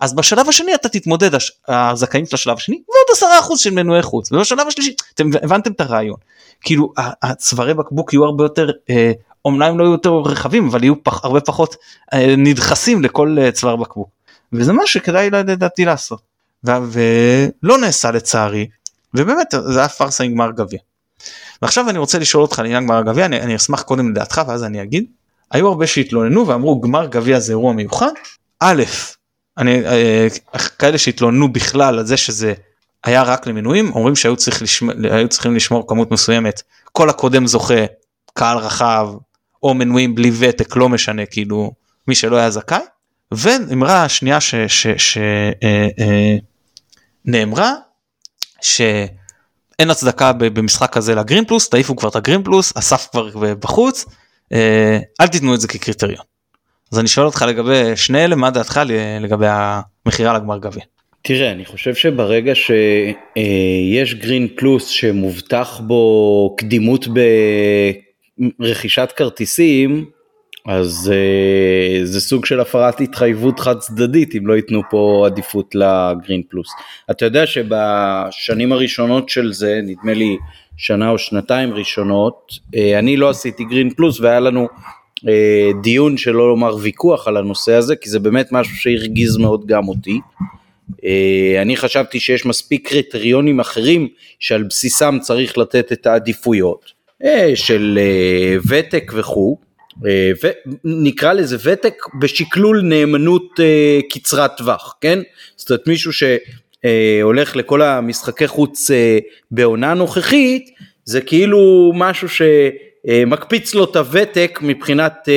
[0.00, 1.30] אז בשלב השני אתה תתמודד
[1.68, 4.32] הזכאים של השלב השני ועוד 10% של מנועי חוץ.
[4.32, 6.16] ובשלב השלישי אתם הבנתם את הרעיון.
[6.60, 9.12] כאילו הצווארי בקבוק יהיו הרבה יותר אה,
[9.44, 11.76] אומנם לא יהיו יותר רחבים אבל יהיו פח, הרבה פחות
[12.12, 14.08] אה, נדחסים לכל אה, צוואר בקבוק.
[14.52, 16.20] וזה מה שכדאי לדעתי לעשות.
[16.64, 18.66] ולא נעשה לצערי
[19.14, 20.78] ובאמת זה היה פארסה עם גמר גביע.
[21.62, 24.82] ועכשיו אני רוצה לשאול אותך לעניין גמר גביע אני, אני אשמח קודם לדעתך ואז אני
[24.82, 25.04] אגיד.
[25.50, 28.12] היו הרבה שהתלוננו ואמרו גמר גביע זה אירוע מיוחד.
[28.60, 28.82] א'
[29.58, 30.26] אני אה,
[30.78, 32.54] כאלה שהתלוננו בכלל על זה שזה
[33.04, 34.94] היה רק למנויים אומרים שהיו צריך לשמור,
[35.28, 36.62] צריכים לשמור כמות מסוימת
[36.92, 37.84] כל הקודם זוכה
[38.34, 39.08] קהל רחב
[39.62, 41.72] או מנויים בלי ותק לא משנה כאילו
[42.08, 42.78] מי שלא היה זכאי.
[43.32, 44.38] ואמרה השנייה
[47.26, 47.74] שנאמרה אה, אה,
[48.60, 54.04] שאין הצדקה במשחק הזה לגרין פלוס תעיפו כבר את הגרין פלוס אסף כבר בחוץ
[55.20, 56.33] אל תיתנו את זה כקריטריון.
[56.92, 58.80] אז אני שואל אותך לגבי שני אלה מה דעתך
[59.20, 60.82] לגבי המכירה לגמר גביע.
[61.22, 67.06] תראה אני חושב שברגע שיש גרין פלוס שמובטח בו קדימות
[68.58, 70.04] ברכישת כרטיסים
[70.68, 76.42] אז uh, זה סוג של הפרת התחייבות חד צדדית אם לא ייתנו פה עדיפות לגרין
[76.48, 76.68] פלוס.
[77.10, 80.36] אתה יודע שבשנים הראשונות של זה, נדמה לי
[80.76, 84.68] שנה או שנתיים ראשונות, uh, אני לא עשיתי גרין פלוס והיה לנו
[85.82, 90.20] דיון שלא לומר ויכוח על הנושא הזה, כי זה באמת משהו שהרגיז מאוד גם אותי.
[90.92, 90.96] Uh,
[91.62, 94.08] אני חשבתי שיש מספיק קריטריונים אחרים
[94.38, 97.98] שעל בסיסם צריך לתת את העדיפויות uh, של
[98.68, 99.56] ותק וכו'.
[100.06, 100.30] אה,
[100.84, 105.18] ונקרא לזה ותק בשקלול נאמנות אה, קצרת טווח, כן?
[105.56, 109.18] זאת אומרת מישהו שהולך לכל המשחקי חוץ אה,
[109.50, 110.70] בעונה נוכחית,
[111.04, 112.28] זה כאילו משהו
[113.06, 115.28] שמקפיץ לו את הוותק מבחינת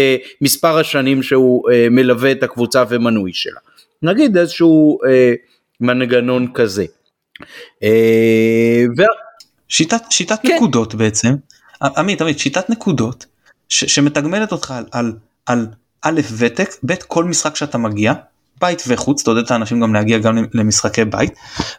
[0.42, 3.60] מספר השנים שהוא מלווה את הקבוצה ומנוי שלה.
[4.02, 5.00] נגיד איזשהו
[5.82, 6.86] מנגנון כזה.
[8.98, 9.02] ו...
[9.70, 10.56] שיטת, שיטת כן.
[10.56, 11.36] נקודות בעצם,
[11.82, 13.26] עמית, עמית, שיטת נקודות
[13.70, 15.16] ש, שמתגמלת אותך על, על,
[15.46, 15.68] על
[16.02, 18.14] א' ותק, ב' כל משחק שאתה מגיע,
[18.62, 21.34] בית וחוץ, תעודד את האנשים גם להגיע גם למשחקי בית,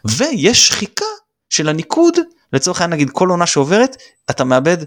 [0.05, 1.05] ויש שחיקה
[1.49, 2.17] של הניקוד,
[2.53, 3.97] לצורך העניין נגיד כל עונה שעוברת,
[4.29, 4.77] אתה מאבד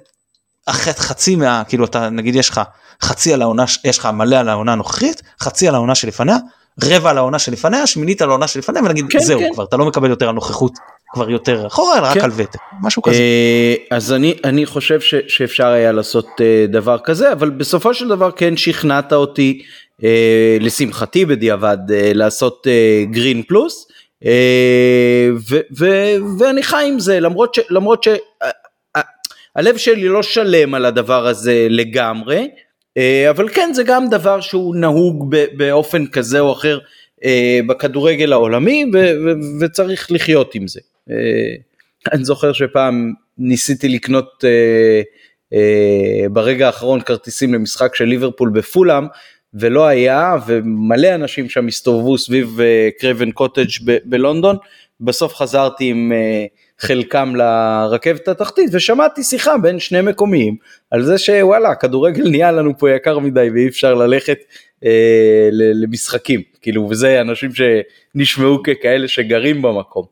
[0.70, 2.60] חצי מה, כאילו אתה נגיד יש לך
[3.02, 6.36] חצי על העונה, יש לך מלא על העונה הנוכחית, חצי על העונה שלפניה,
[6.84, 9.48] רבע על העונה שלפניה, שמינית על העונה שלפניה, ונגיד כן, זהו כן.
[9.54, 10.72] כבר, אתה לא מקבל יותר על נוכחות
[11.12, 12.20] כבר יותר אחורה אלא רק כן.
[12.20, 13.16] על ותק משהו כזה.
[13.16, 18.08] אה, אז אני אני חושב ש, שאפשר היה לעשות אה, דבר כזה אבל בסופו של
[18.08, 19.62] דבר כן שכנעת אותי
[20.04, 22.66] אה, לשמחתי בדיעבד לעשות
[23.10, 23.88] גרין פלוס
[26.38, 27.60] ואני חי עם זה למרות ש...
[27.70, 28.08] למרות ש...
[29.56, 32.48] הלב שלי לא שלם על הדבר הזה לגמרי,
[33.30, 36.78] אבל כן זה גם דבר שהוא נהוג באופן כזה או אחר
[37.66, 38.84] בכדורגל העולמי
[39.60, 40.80] וצריך לחיות עם זה.
[41.10, 41.54] אה,
[42.12, 45.02] אני זוכר שפעם ניסיתי לקנות אה,
[45.52, 49.04] אה, ברגע האחרון כרטיסים למשחק של ליברפול בפולאם
[49.54, 52.60] ולא היה ומלא אנשים שם הסתובבו סביב
[53.00, 53.68] קרבן קוטג'
[54.04, 54.56] בלונדון
[55.00, 56.12] בסוף חזרתי עם
[56.82, 60.56] חלקם לרכבת התחתית ושמעתי שיחה בין שני מקומיים
[60.90, 64.38] על זה שוואלה הכדורגל נהיה לנו פה יקר מדי ואי אפשר ללכת
[64.84, 66.42] אה, למשחקים.
[66.62, 70.04] כאילו וזה אנשים שנשמעו ככאלה שגרים במקום.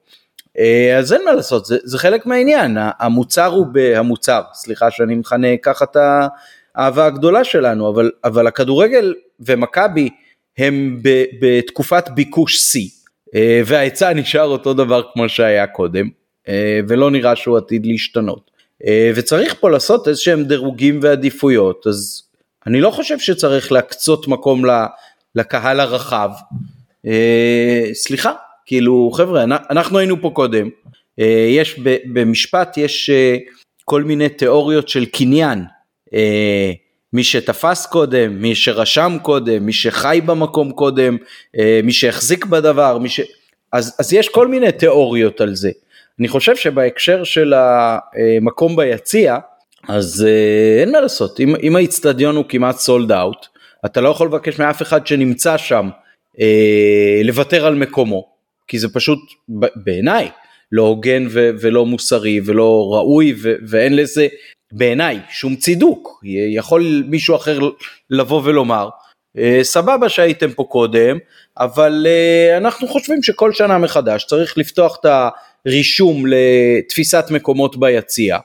[0.58, 3.66] אה, אז אין מה לעשות, זה, זה חלק מהעניין, המוצר הוא,
[3.96, 5.96] המוצר, סליחה שאני מכנה ככה את
[6.76, 10.08] האהבה הגדולה שלנו, אבל, אבל הכדורגל ומכבי
[10.58, 12.88] הם ב, בתקופת ביקוש שיא,
[13.34, 16.19] אה, וההיצע נשאר אותו דבר כמו שהיה קודם,
[16.88, 18.50] ולא נראה שהוא עתיד להשתנות.
[19.14, 22.22] וצריך פה לעשות איזה שהם דירוגים ועדיפויות, אז
[22.66, 24.64] אני לא חושב שצריך להקצות מקום
[25.34, 26.30] לקהל הרחב.
[27.92, 28.32] סליחה,
[28.66, 30.68] כאילו חבר'ה אנחנו היינו פה קודם
[31.20, 31.78] אה, יש
[32.12, 33.36] במשפט יש אה,
[33.84, 35.64] כל מיני תיאוריות של קניין
[36.14, 36.72] אה,
[37.12, 41.16] מי שתפס קודם מי שרשם קודם מי שחי במקום קודם
[41.84, 43.20] מי שהחזיק בדבר מי ש...
[43.72, 45.70] אז, אז יש כל מיני תיאוריות על זה
[46.18, 49.38] אני חושב שבהקשר של המקום ביציע
[49.88, 50.26] אז
[50.80, 53.46] אין מה לעשות אם, אם האיצטדיון הוא כמעט סולד אאוט
[53.86, 55.88] אתה לא יכול לבקש מאף אחד שנמצא שם
[57.24, 58.28] לוותר על מקומו
[58.68, 59.18] כי זה פשוט
[59.76, 60.28] בעיניי
[60.72, 64.28] לא הוגן ו- ולא מוסרי ולא ראוי ו- ואין לזה
[64.72, 66.20] בעיניי שום צידוק.
[66.54, 67.58] יכול מישהו אחר
[68.10, 68.88] לבוא ולומר,
[69.38, 71.18] אה, סבבה שהייתם פה קודם,
[71.58, 75.06] אבל אה, אנחנו חושבים שכל שנה מחדש צריך לפתוח את
[75.66, 78.38] הרישום לתפיסת מקומות ביציע.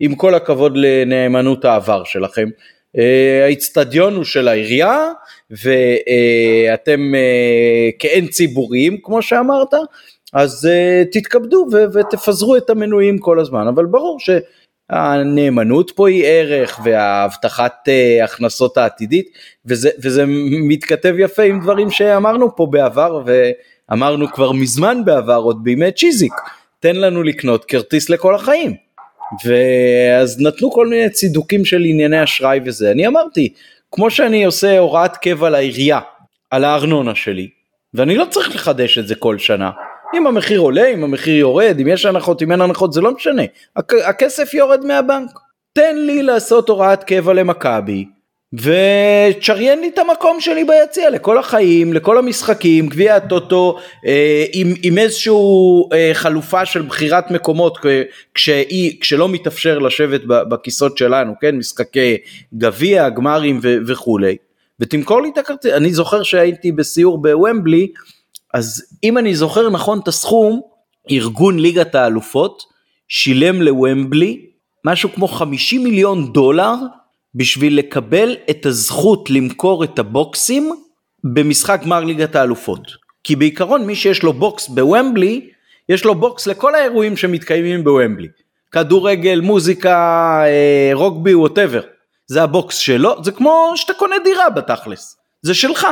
[0.00, 2.48] עם כל הכבוד לנאמנות העבר שלכם,
[2.98, 5.08] אה, האיצטדיון הוא של העירייה
[5.50, 9.74] ואתם אה, כאין ציבוריים כמו שאמרת,
[10.32, 17.88] אז אה, תתכבדו ותפזרו את המנויים כל הזמן, אבל ברור שהנאמנות פה היא ערך וההבטחת
[18.24, 19.28] הכנסות העתידית
[19.66, 20.24] וזה, וזה
[20.68, 26.32] מתכתב יפה עם דברים שאמרנו פה בעבר ואמרנו כבר מזמן בעבר עוד בימי צ'יזיק,
[26.82, 28.76] תן לנו לקנות כרטיס לכל החיים.
[29.44, 33.52] ואז נתנו כל מיני צידוקים של ענייני אשראי וזה, אני אמרתי,
[33.92, 36.00] כמו שאני עושה הוראת קבע לעירייה
[36.50, 37.48] על הארנונה שלי,
[37.94, 39.70] ואני לא צריך לחדש את זה כל שנה.
[40.16, 43.42] אם המחיר עולה, אם המחיר יורד, אם יש הנחות, אם אין הנחות, זה לא משנה.
[44.04, 45.30] הכסף יורד מהבנק.
[45.72, 48.04] תן לי לעשות הוראת קבע למכבי,
[48.52, 54.98] ותשריין לי את המקום שלי ביציע לכל החיים, לכל המשחקים, גביע הטוטו, אה, עם, עם
[54.98, 55.32] איזושהי
[55.92, 57.78] אה, חלופה של בחירת מקומות
[58.34, 62.16] כשאי, כשלא מתאפשר לשבת בכיסות שלנו, כן, משחקי
[62.54, 64.36] גביע, גמרים ו, וכולי,
[64.80, 67.88] ותמכור לי את הכרטיס, אני זוכר שהייתי בסיור בוומבלי,
[68.54, 70.60] אז אם אני זוכר נכון את הסכום,
[71.10, 72.62] ארגון ליגת האלופות
[73.08, 74.46] שילם לוומבלי
[74.84, 76.74] משהו כמו 50 מיליון דולר
[77.34, 80.72] בשביל לקבל את הזכות למכור את הבוקסים
[81.24, 83.02] במשחק גמר ליגת האלופות.
[83.24, 85.50] כי בעיקרון מי שיש לו בוקס בוומבלי,
[85.88, 88.28] יש לו בוקס לכל האירועים שמתקיימים בוומבלי.
[88.72, 89.96] כדורגל, מוזיקה,
[90.46, 91.82] אה, רוגבי, whatever.
[92.26, 95.16] זה הבוקס שלו, זה כמו שאתה קונה דירה בתכלס.
[95.42, 95.86] זה שלך.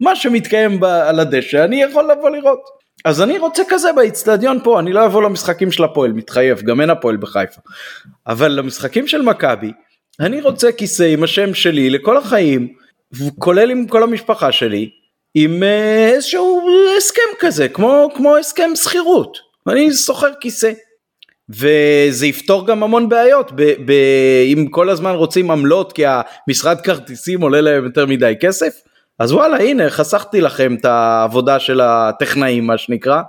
[0.00, 2.60] מה שמתקיים על הדשא אני יכול לבוא לראות.
[3.04, 6.90] אז אני רוצה כזה באיצטדיון פה, אני לא אבוא למשחקים של הפועל, מתחייב, גם אין
[6.90, 7.60] הפועל בחיפה.
[8.26, 9.72] אבל למשחקים של מכבי,
[10.20, 12.68] אני רוצה כיסא עם השם שלי לכל החיים,
[13.38, 14.90] כולל עם כל המשפחה שלי,
[15.34, 19.38] עם אה, איזשהו הסכם כזה, כמו, כמו הסכם שכירות.
[19.66, 20.72] ואני שוכר כיסא.
[21.50, 23.92] וזה יפתור גם המון בעיות, ב, ב,
[24.44, 28.80] אם כל הזמן רוצים עמלות כי המשרד כרטיסים עולה להם יותר מדי כסף,
[29.18, 33.22] אז וואלה הנה חסכתי לכם את העבודה של הטכנאים מה שנקרא,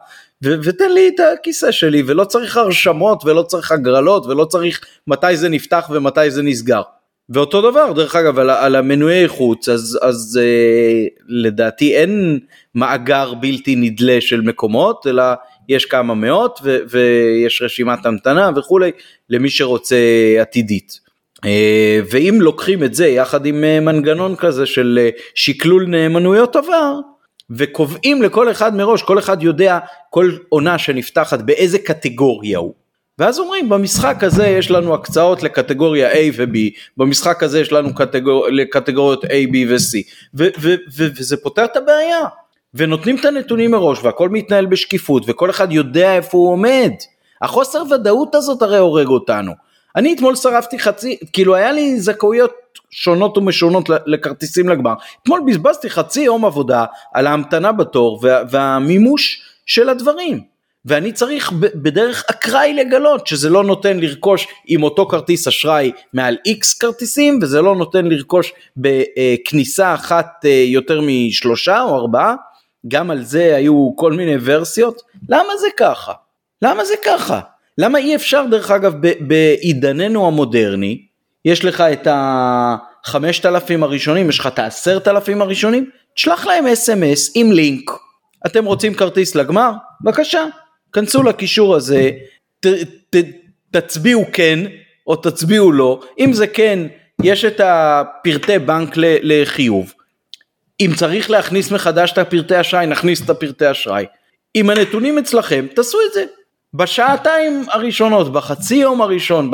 [0.44, 5.38] ו- ותן לי את הכיסא שלי ולא צריך הרשמות ולא צריך הגרלות ולא צריך מתי
[5.38, 6.82] זה נפתח ומתי זה נסגר.
[7.30, 12.40] ואותו דבר דרך אגב על, על המנועי חוץ אז, אז אה, לדעתי אין
[12.76, 15.24] מאגר בלתי נדלה של מקומות אלא
[15.70, 18.92] יש כמה מאות ו, ויש רשימת המתנה וכולי
[19.30, 19.98] למי שרוצה
[20.42, 21.00] עתידית.
[21.46, 27.00] אה, ואם לוקחים את זה יחד עם אה, מנגנון כזה של אה, שקלול נאמנויות עבר
[27.50, 29.80] וקובעים לכל אחד מראש, כל אחד יודע
[30.10, 32.74] כל עונה שנפתחת באיזה קטגוריה הוא.
[33.20, 36.58] ואז אומרים במשחק הזה יש לנו הקצאות לקטגוריה A ו-B,
[36.98, 38.48] במשחק הזה יש לנו קטגור...
[38.48, 39.98] לקטגוריות A, B ו-C,
[40.36, 42.26] ו- ו- ו- וזה פותר את הבעיה.
[42.74, 46.92] ונותנים את הנתונים מראש והכל מתנהל בשקיפות וכל אחד יודע איפה הוא עומד.
[47.42, 49.52] החוסר ודאות הזאת הרי הורג אותנו.
[49.98, 52.52] אני אתמול שרפתי חצי, כאילו היה לי זכאויות
[52.90, 54.94] שונות ומשונות לכרטיסים לגמר.
[55.24, 60.42] אתמול בזבזתי חצי יום עבודה על ההמתנה בתור וה, והמימוש של הדברים.
[60.86, 66.74] ואני צריך בדרך אקראי לגלות שזה לא נותן לרכוש עם אותו כרטיס אשראי מעל איקס
[66.74, 72.36] כרטיסים וזה לא נותן לרכוש בכניסה אחת אה, יותר משלושה או ארבעה.
[72.88, 75.02] גם על זה היו כל מיני ורסיות.
[75.30, 76.14] למה זה ככה?
[76.62, 77.40] למה זה ככה?
[77.78, 81.02] למה אי אפשר דרך אגב בעידננו המודרני,
[81.46, 87.32] יש לך את החמשת אלפים הראשונים, יש לך את העשרת אלפים הראשונים, תשלח להם אס.אם.אס
[87.36, 87.92] עם לינק.
[88.46, 89.72] אתם רוצים כרטיס לגמר?
[90.02, 90.46] בבקשה,
[90.94, 92.12] כנסו לקישור הזה,
[92.60, 92.68] ת,
[93.10, 93.16] ת,
[93.72, 94.60] תצביעו כן
[95.08, 96.80] או תצביעו לא, אם זה כן,
[97.24, 99.94] יש את הפרטי בנק לחיוב.
[100.80, 104.06] אם צריך להכניס מחדש את הפרטי אשראי, נכניס את הפרטי אשראי.
[104.56, 106.26] אם הנתונים אצלכם, תעשו את זה.
[106.74, 109.52] בשעתיים הראשונות, בחצי יום הראשון,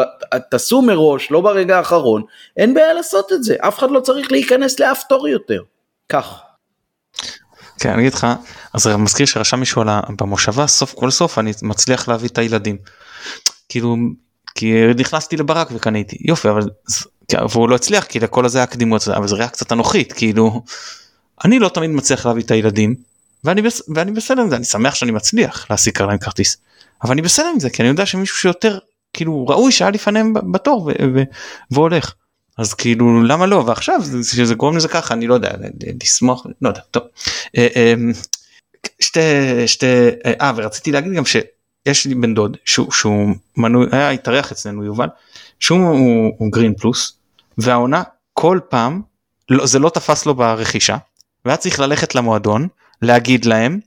[0.51, 2.23] תעשו מראש, לא ברגע האחרון,
[2.57, 5.61] אין בעיה לעשות את זה, אף אחד לא צריך להיכנס לאף תור יותר.
[6.09, 6.39] כך.
[7.79, 8.27] כן, אני אגיד לך,
[8.73, 9.89] אז אני מזכיר שרשם מישהו על
[10.19, 12.77] במושבה, סוף כל סוף אני מצליח להביא את הילדים.
[13.69, 13.95] כאילו,
[14.55, 16.61] כי נכנסתי לברק וקניתי, יופי, אבל,
[17.51, 20.63] והוא לא הצליח, כי לכל הזה היה קדימות, אבל זה היה קצת אנוכית, כאילו,
[21.45, 22.95] אני לא תמיד מצליח להביא את הילדים,
[23.43, 23.61] ואני,
[23.95, 26.57] ואני בסדר עם זה, אני שמח שאני מצליח להשיג להם כרטיס.
[27.03, 28.79] אבל אני בסדר עם זה כי אני יודע שמישהו שיותר
[29.13, 30.91] כאילו ראוי שהיה לפניהם בתור
[31.71, 32.13] והולך.
[32.57, 35.51] אז כאילו למה לא ועכשיו שזה גורם לזה ככה אני לא יודע
[36.03, 37.03] לסמוך לא יודע טוב.
[37.57, 37.93] אה, אה,
[38.99, 39.19] שתי
[39.67, 39.85] שתי
[40.25, 45.07] אה ורציתי להגיד גם שיש לי בן דוד שהוא, שהוא מנוי היה התארח אצלנו יובל
[45.59, 47.17] שהוא הוא, הוא Green Plus
[47.57, 49.01] והעונה כל פעם
[49.49, 50.97] לא, זה לא תפס לו ברכישה
[51.45, 52.67] והיה צריך ללכת למועדון
[53.01, 53.79] להגיד להם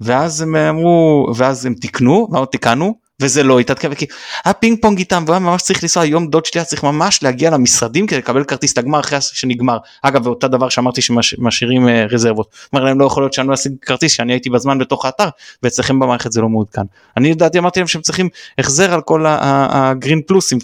[0.00, 4.06] ואז הם אמרו ואז הם תיקנו ואמרו תיקנו וזה לא התעדכן כי
[4.44, 7.50] היה פינג פונג איתם והיה ממש צריך לנסוע היום דוד שלי היה צריך ממש להגיע
[7.50, 9.78] למשרדים כדי לקבל כרטיס לגמר אחרי שנגמר.
[10.02, 12.48] אגב ואותה דבר שאמרתי שמשאירים אה, רזרבות.
[12.72, 15.28] אומר להם לא יכול להיות שאני לא אשיג כרטיס שאני הייתי בזמן בתוך האתר
[15.62, 16.82] ואצלכם במערכת זה לא מעודכן
[17.16, 18.28] אני לדעתי אמרתי להם שהם צריכים
[18.58, 20.58] החזר על כל הגרין פלוס אה,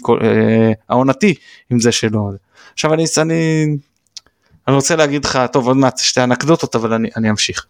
[0.89, 1.33] העונתי
[1.69, 2.29] עם זה שלא.
[2.73, 3.65] עכשיו אני אני
[4.67, 7.65] אני רוצה להגיד לך טוב עוד מעט שתי אנקדוטות אבל אני, אני אמשיך.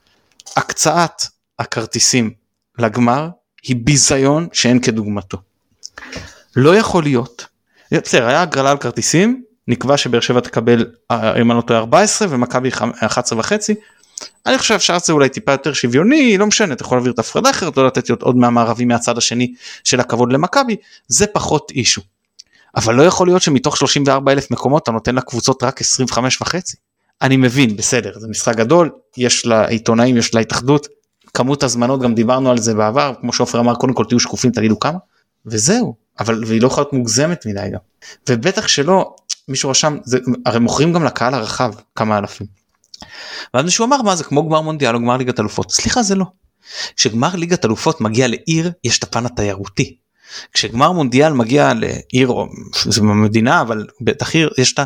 [0.58, 2.32] הקצאת הכרטיסים
[2.80, 3.30] לגמר
[3.64, 5.38] היא ביזיון שאין כדוגמתו.
[6.56, 7.46] לא יכול להיות,
[7.92, 12.28] בסדר היה הגרלה על כרטיסים, נקבע שבאר שבע תקבל אה, אם אני לא טועה 14
[12.32, 13.76] ומכבי 11 וחצי.
[14.46, 17.50] אני חושב שאפשר זה אולי טיפה יותר שוויוני לא משנה אתה יכול להעביר את הפרדה
[17.50, 19.54] אחרת לא לתת עוד מהמערבי מהצד השני
[19.84, 20.76] של הכבוד למכבי
[21.08, 22.02] זה פחות אישו.
[22.76, 26.78] אבל לא יכול להיות שמתוך 34 אלף מקומות אתה נותן לקבוצות רק 25 וחצי.
[27.22, 30.88] אני מבין בסדר זה משחק גדול יש לעיתונאים יש להתאחדות
[31.36, 34.80] כמות הזמנות גם דיברנו על זה בעבר כמו שעופר אמר קודם כל תהיו שקופים תגידו
[34.80, 34.98] כמה
[35.46, 37.80] וזהו אבל והיא לא יכולה להיות מוגזמת מדי גם
[38.30, 39.16] ובטח שלא
[39.48, 42.48] מישהו רשם זה הרי מוכרים גם לקהל הרחב כמה אלפים.
[43.54, 46.26] ואז מישהו אמר מה זה כמו גמר מונדיאל או גמר ליגת אלופות סליחה זה לא.
[46.96, 49.98] כשגמר ליגת אלופות מגיע לעיר יש את הפן התיירותי
[50.54, 52.48] כשגמר מונדיאל מגיע לעיר או
[52.86, 54.80] זה במדינה אבל בטח עיר יש את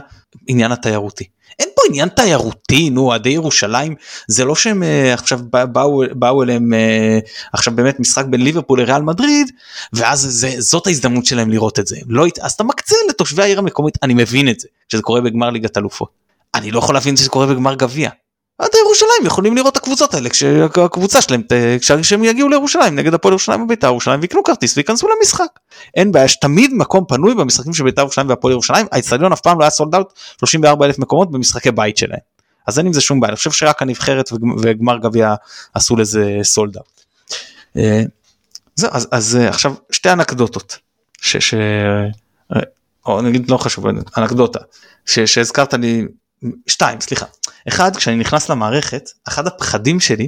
[0.48, 1.24] העניין התיירותי.
[1.60, 3.96] אין פה עניין תיירותי נו אוהדי ירושלים
[4.28, 9.02] זה לא שהם uh, עכשיו באו באו אליהם uh, עכשיו באמת משחק בין ליברפול לריאל
[9.02, 9.52] מדריד
[9.94, 13.98] ואז זה, זאת ההזדמנות שלהם לראות את זה לא אז אתה מקצה לתושבי העיר המקומית
[14.04, 16.10] אני מבין את זה שזה קורה בגמר ליגת אלופות.
[16.56, 18.10] אני לא יכול להבין שזה קורה בגמר גביע.
[18.60, 21.42] עד ירושלים יכולים לראות את הקבוצות האלה כשהקבוצה שלהם
[22.02, 25.48] כשהם יגיעו לירושלים נגד הפועל ירושלים ובית"ר ירושלים ויקנו כרטיס וייכנסו למשחק.
[25.96, 29.60] אין בעיה יש תמיד מקום פנוי במשחקים של בית"ר ירושלים והפועל ירושלים האצטדיון אף פעם
[29.60, 32.20] לא היה סולד אאוט 34 אלף מקומות במשחקי בית שלהם.
[32.68, 34.30] אז אין עם זה שום בעיה אני חושב שרק הנבחרת
[34.62, 35.36] וגמר גביע
[35.74, 37.02] עשו לזה סולד אאוט.
[37.78, 38.04] אה,
[38.76, 40.78] זהו אז, אז אה, עכשיו שתי אנקדוטות.
[41.22, 41.54] ש, ש...
[41.54, 42.62] אה,
[43.06, 43.86] או נגיד לא חשוב
[44.18, 44.60] אנקדוטה
[45.06, 46.06] שהזכרת לי
[46.68, 47.26] שתיים סליחה
[47.68, 50.28] אחד כשאני נכנס למערכת אחד הפחדים שלי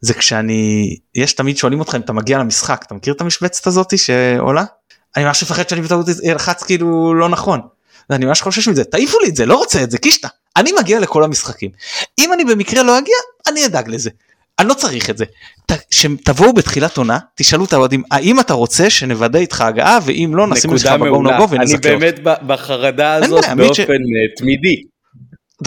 [0.00, 3.98] זה כשאני יש תמיד שואלים אותך אם אתה מגיע למשחק אתה מכיר את המשבצת הזאתי
[3.98, 4.64] שעולה
[5.16, 7.60] אני ממש מפחד שאני בטעות אלחץ כאילו לא נכון.
[8.10, 11.00] ואני ממש חושש מזה תעיפו לי את זה לא רוצה את זה קישטה אני מגיע
[11.00, 11.70] לכל המשחקים
[12.18, 13.16] אם אני במקרה לא אגיע
[13.48, 14.10] אני אדאג לזה
[14.58, 15.24] אני לא צריך את זה.
[15.90, 20.74] שתבואו בתחילת עונה תשאלו את האוהדים האם אתה רוצה שנוודא איתך הגעה ואם לא נשים
[20.74, 21.88] לך בגו נגו ונזכה.
[21.88, 23.82] אני באמת בחרדה הזאת באופן.
[23.92, 24.82] אה, תמידי.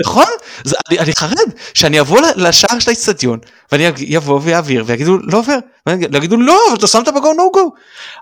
[0.01, 0.25] נכון?
[0.63, 3.39] זה, אני, אני חרד שאני אבוא לשער של האצטדיון
[3.71, 7.73] ואני אבוא ויעביר ויגידו לא עובר ויגידו לא אבל אתה שמת בגו נו גו.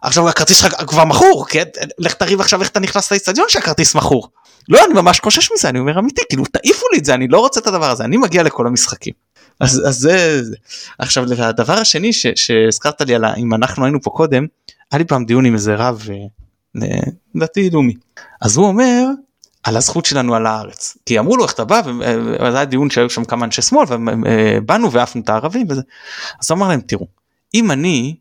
[0.01, 1.63] עכשיו הכרטיס שלך כבר מכור כן
[1.99, 4.30] לך תריב עכשיו איך אתה נכנס לאצטדיון שהכרטיס מכור.
[4.69, 7.39] לא אני ממש חושש מזה אני אומר אמיתי כאילו תעיפו לי את זה אני לא
[7.39, 9.13] רוצה את הדבר הזה אני מגיע לכל המשחקים.
[9.59, 10.55] אז, אז זה, זה
[10.99, 14.45] עכשיו הדבר השני שהזכרת לי על אם אנחנו היינו פה קודם
[14.91, 16.07] היה לי פעם דיון עם איזה רב
[16.82, 16.88] אה,
[17.36, 17.93] דתי לאומי
[18.41, 19.05] אז הוא אומר
[19.64, 20.97] על הזכות שלנו על הארץ.
[21.05, 21.82] כי אמרו לו איך אתה בא?
[21.86, 25.82] וזה היה דיון שהיו שם כמה אנשי שמאל ובאנו ועפנו את הערבים וזה.
[26.41, 27.07] אז אמר להם תראו
[27.53, 28.16] אם אני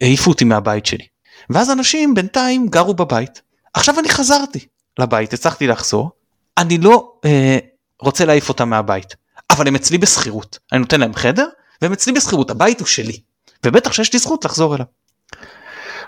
[0.00, 1.06] העיפו אותי מהבית שלי.
[1.50, 3.42] ואז אנשים בינתיים גרו בבית.
[3.74, 4.66] עכשיו אני חזרתי
[4.98, 6.10] לבית הצלחתי לחזור.
[6.58, 7.58] אני לא אה,
[8.00, 9.14] רוצה להעיף אותם מהבית.
[9.50, 10.58] אבל הם אצלי בשכירות.
[10.72, 11.46] אני נותן להם חדר
[11.82, 12.50] והם אצלי בשכירות.
[12.50, 13.20] הבית הוא שלי.
[13.66, 14.86] ובטח שיש לי זכות לחזור אליו.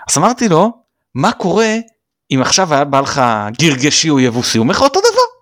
[0.09, 0.71] אז אמרתי לו
[1.15, 1.75] מה קורה
[2.31, 3.21] אם עכשיו היה בא לך
[3.59, 5.37] גרגשי או יבוסי הוא אומר לך אותו דבר.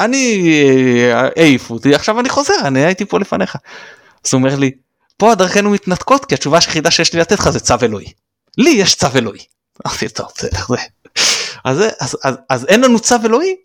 [0.00, 0.52] אני
[1.12, 3.56] אה, העיפו אותי עכשיו אני חוזר אני הייתי פה לפניך.
[4.26, 4.70] אז הוא אומר לי
[5.16, 8.12] פה הדרכנו מתנתקות כי התשובה היחידה שיש לי לתת לך זה צו אלוהי.
[8.58, 9.40] לי יש צו אלוהי.
[9.86, 10.48] אמרתי טוב זה.
[11.64, 13.56] אז, אז, אז, אז אין לנו צו אלוהי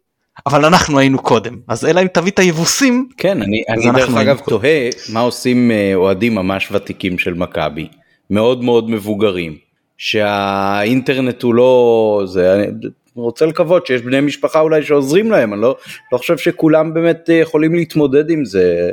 [0.45, 4.39] אבל אנחנו היינו קודם אז אלא אם תביא את היבוסים כן אני, אני דרך אגב
[4.39, 7.87] תוהה מה עושים אה, אוהדים ממש ותיקים של מכבי
[8.29, 9.57] מאוד מאוד מבוגרים
[9.97, 12.67] שהאינטרנט הוא לא זה אני
[13.15, 15.75] רוצה לקוות שיש בני משפחה אולי שעוזרים להם אני לא,
[16.11, 18.91] לא חושב שכולם באמת אה, יכולים להתמודד עם זה.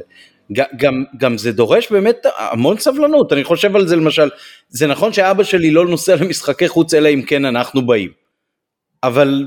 [0.77, 4.31] גם, גם זה דורש באמת המון סבלנות אני חושב על זה למשל
[4.69, 8.11] זה נכון שאבא שלי לא נוסע למשחקי חוץ אלא אם כן אנחנו באים
[9.03, 9.47] אבל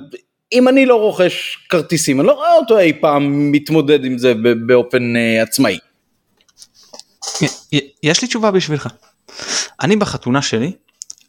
[0.53, 4.33] אם אני לא רוכש כרטיסים אני לא רואה אותו אי פעם מתמודד עם זה
[4.65, 5.77] באופן uh, עצמאי.
[8.03, 8.87] יש לי תשובה בשבילך.
[9.81, 10.71] אני בחתונה שלי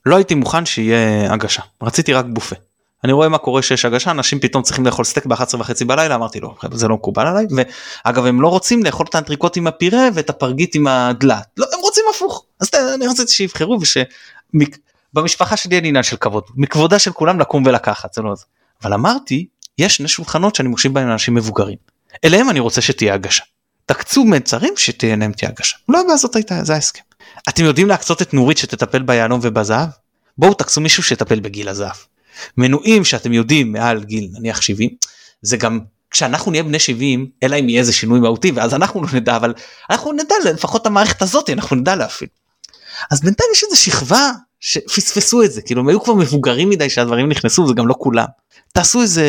[0.06, 2.56] לא הייתי מוכן שיהיה הגשה רציתי רק בופה.
[3.04, 6.40] אני רואה מה קורה שיש הגשה אנשים פתאום צריכים לאכול סטייק ב-11 וחצי בלילה אמרתי
[6.40, 10.30] לו זה לא מקובל עליי ואגב הם לא רוצים לאכול את האנטריקוט עם הפירה ואת
[10.30, 13.78] הפרגית עם הדלת לא הם רוצים הפוך אז אני רציתי שיבחרו
[15.14, 18.44] ושבמשפחה שלי אין עניין של כבוד מכבודה של כולם לקום ולקחת זה לא זה
[18.82, 19.46] אבל אמרתי
[19.78, 21.76] יש שני שולחנות שאני מושיב בהם אנשים מבוגרים
[22.24, 23.44] אליהם אני רוצה שתהיה הגשה.
[23.86, 25.76] תקצו מצרים שתהיה להם תהיה הגשה.
[25.88, 27.02] לא זאת הייתה זה ההסכם.
[27.48, 29.88] אתם יודעים להקצות את נורית שתטפל ביהלום ובזהב?
[30.38, 31.96] בואו תקצו מישהו שיטפל בגיל הזהב.
[32.56, 34.90] מנויים שאתם יודעים מעל גיל נניח 70
[35.42, 39.08] זה גם כשאנחנו נהיה בני 70 אלא אם יהיה איזה שינוי מהותי ואז אנחנו לא
[39.12, 39.54] נדע אבל
[39.90, 42.28] אנחנו נדע לפחות המערכת הזאת אנחנו נדע להפעיל.
[43.10, 47.28] אז בינתיים יש איזה שכבה שפספסו את זה כאילו הם היו כבר מבוגרים מדי שהדברים
[47.28, 48.26] נכנסו זה גם לא כולם.
[48.72, 49.26] תעשו איזה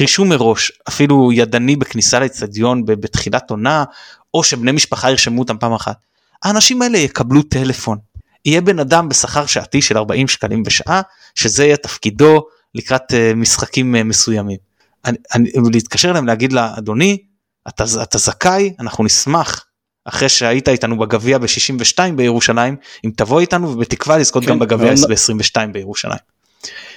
[0.00, 3.84] רישום מראש אפילו ידני בכניסה לאצטדיון בתחילת עונה
[4.34, 5.96] או שבני משפחה ירשמו אותם פעם אחת.
[6.42, 7.98] האנשים האלה יקבלו טלפון.
[8.44, 11.00] יהיה בן אדם בשכר שעתי של 40 שקלים בשעה
[11.34, 14.56] שזה יהיה תפקידו לקראת uh, משחקים uh, מסוימים.
[15.04, 17.18] אני, אני, להתקשר אליהם להגיד לה אדוני
[17.68, 19.64] אתה, אתה זכאי אנחנו נשמח
[20.04, 25.66] אחרי שהיית איתנו בגביע ב-62 בירושלים אם תבוא איתנו ובתקווה לזכות כן, גם בגביע ב-22
[25.72, 26.37] בירושלים.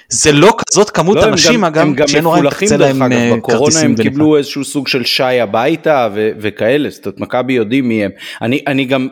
[0.08, 3.94] זה לא כזאת כמות לא, אנשים אגב, הם גם מפולחים דרך אגב, אה, בקורונה הם
[3.96, 8.10] קיבלו איזשהו סוג של שי הביתה ו- וכאלה, זאת אומרת מכבי יודעים מי הם.
[8.42, 9.08] אני, אני גם,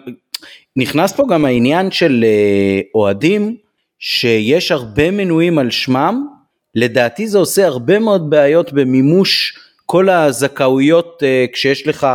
[0.76, 3.57] נכנס פה גם העניין של אה, אוהדים
[3.98, 6.26] שיש הרבה מנויים על שמם,
[6.74, 12.07] לדעתי זה עושה הרבה מאוד בעיות במימוש כל הזכאויות אה, כשיש לך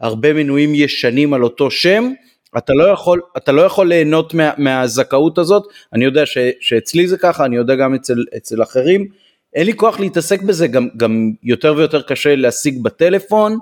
[0.00, 2.12] הרבה מנויים ישנים על אותו שם,
[2.58, 7.16] אתה לא יכול, אתה לא יכול ליהנות מה, מהזכאות הזאת, אני יודע ש, שאצלי זה
[7.18, 9.08] ככה, אני יודע גם אצל, אצל אחרים,
[9.54, 13.58] אין לי כוח להתעסק בזה, גם, גם יותר ויותר קשה להשיג בטלפון,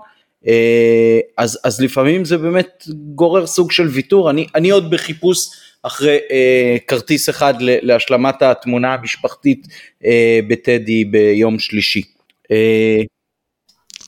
[0.47, 2.84] אה, אז, אז לפעמים זה באמת
[3.14, 5.49] גורר סוג של ויתור, אני, אני עוד בחיפוש
[5.82, 9.66] אחרי אה, כרטיס אחד להשלמת התמונה המשפחתית
[10.05, 12.03] אה, בטדי ביום שלישי.
[12.51, 13.03] אה,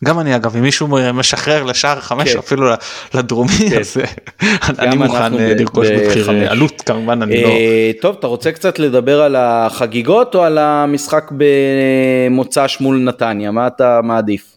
[0.05, 2.39] גם אני אגב אם מישהו משחרר לשער חמש כן.
[2.39, 2.67] אפילו
[3.15, 3.79] לדרומי כן.
[3.81, 3.97] אז
[4.79, 7.49] אני מוכן אה, לרכוש במחיר אה, עלות כמובן אני לא.
[7.49, 13.67] אה, טוב אתה רוצה קצת לדבר על החגיגות או על המשחק במוצ"ש מול נתניה מה
[13.67, 14.57] אתה מעדיף.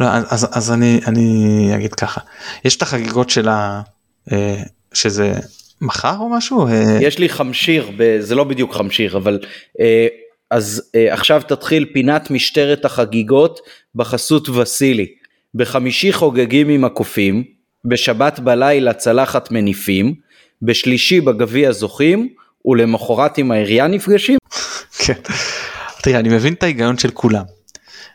[0.00, 2.20] לא, אז, אז אני אני אגיד ככה
[2.64, 3.80] יש את החגיגות של ה...
[4.94, 5.32] שזה
[5.80, 6.66] מחר או משהו?
[7.00, 9.38] יש לי חמשיר זה לא בדיוק חמשיר אבל
[10.50, 13.60] אז עכשיו תתחיל פינת משטרת החגיגות
[13.94, 15.06] בחסות וסילי.
[15.54, 17.44] בחמישי חוגגים עם הקופים,
[17.84, 20.14] בשבת בלילה צלחת מניפים,
[20.62, 22.28] בשלישי בגביע זוכים,
[22.66, 24.38] ולמחרת עם העירייה נפגשים.
[25.04, 25.20] כן.
[26.02, 27.44] תראה, אני מבין את ההיגיון של כולם.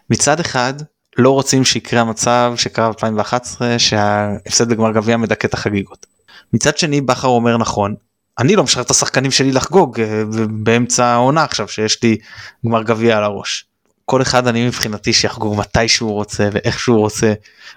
[0.09, 0.73] מצד אחד,
[1.17, 6.05] לא רוצים שיקרה המצב שקרה ב-2011 שההפסד בגמר גביע מדכא את החגיגות.
[6.53, 7.95] מצד שני בכר אומר נכון
[8.39, 12.17] אני לא משחרר את השחקנים שלי לחגוג אה, באמצע העונה עכשיו שיש לי
[12.65, 13.65] גמר גביע על הראש.
[14.09, 17.33] כל אחד אני מבחינתי שיחגוג מתי שהוא רוצה ואיך שהוא רוצה.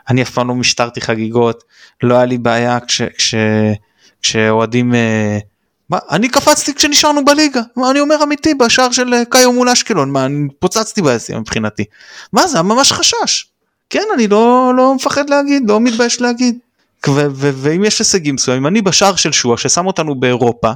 [0.09, 1.65] אני אף פעם לא משטרתי חגיגות,
[2.03, 3.35] לא היה לי בעיה כש, כש,
[4.23, 4.95] כשאוהדים...
[4.95, 5.39] אה,
[5.91, 10.11] מה, אני קפצתי כשנשארנו בליגה, מה, אני אומר אמיתי בשער של אה, קאיו מול אשקלון,
[10.11, 11.85] מה, אני פוצצתי ביציאה מבחינתי.
[12.33, 13.47] מה זה, ממש חשש.
[13.91, 16.59] כן, אני לא, לא מפחד להגיד, לא מתבייש להגיד.
[17.63, 20.73] ואם יש הישגים מסוימים אני בשער של שואה ששם אותנו באירופה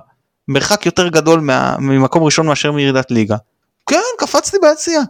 [0.49, 3.37] מרחק יותר גדול מה, ממקום ראשון מאשר מירידת ליגה.
[3.87, 5.03] כן קפצתי ביציאה.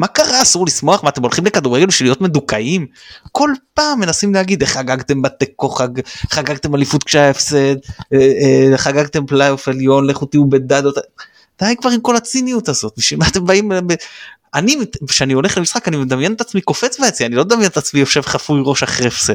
[0.00, 0.42] מה קרה?
[0.42, 1.04] אסור לשמוח?
[1.04, 2.86] מה אתם הולכים לכדורגל בשביל להיות מדוכאים?
[3.32, 5.88] כל פעם מנסים להגיד איך חגגתם בתיקו חג,
[6.30, 7.76] חגגתם אליפות כשהיה הפסד
[8.12, 8.18] אה,
[8.72, 10.94] אה, חגגתם פלייאוף עליון לכו תהיו בדדות.
[11.62, 13.72] די כבר עם כל הציניות הזאת בשביל מה אתם באים
[14.54, 14.76] אני
[15.08, 18.20] כשאני הולך למשחק אני מדמיין את עצמי קופץ ביציאה אני לא מדמיין את עצמי יושב
[18.20, 19.34] חפוי ראש אחרי הפסד.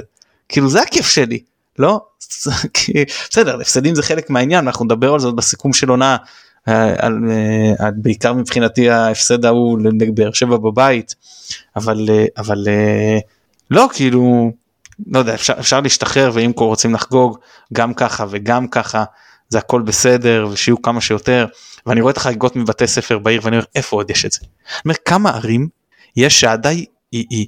[0.49, 1.39] כאילו זה הכיף שלי
[1.79, 2.01] לא?
[3.29, 6.19] בסדר הפסדים זה חלק מהעניין אנחנו נדבר על זה בסיכום של עונה אה, אה,
[7.95, 11.15] בעיקר מבחינתי ההפסד ההוא לבאר שבע בבית
[11.75, 12.67] אבל אה, אבל
[13.71, 14.51] לא כאילו
[15.07, 17.37] לא יודע אפשר, אפשר להשתחרר ואם כבר רוצים לחגוג
[17.73, 19.03] גם ככה וגם ככה
[19.49, 21.45] זה הכל בסדר ושיהיו כמה שיותר
[21.85, 24.39] ואני רואה את החגיגות מבתי ספר בעיר ואני אומר איפה עוד יש את זה.
[24.41, 25.67] אני אומר כמה ערים
[26.15, 27.47] יש שעדיין היא, היא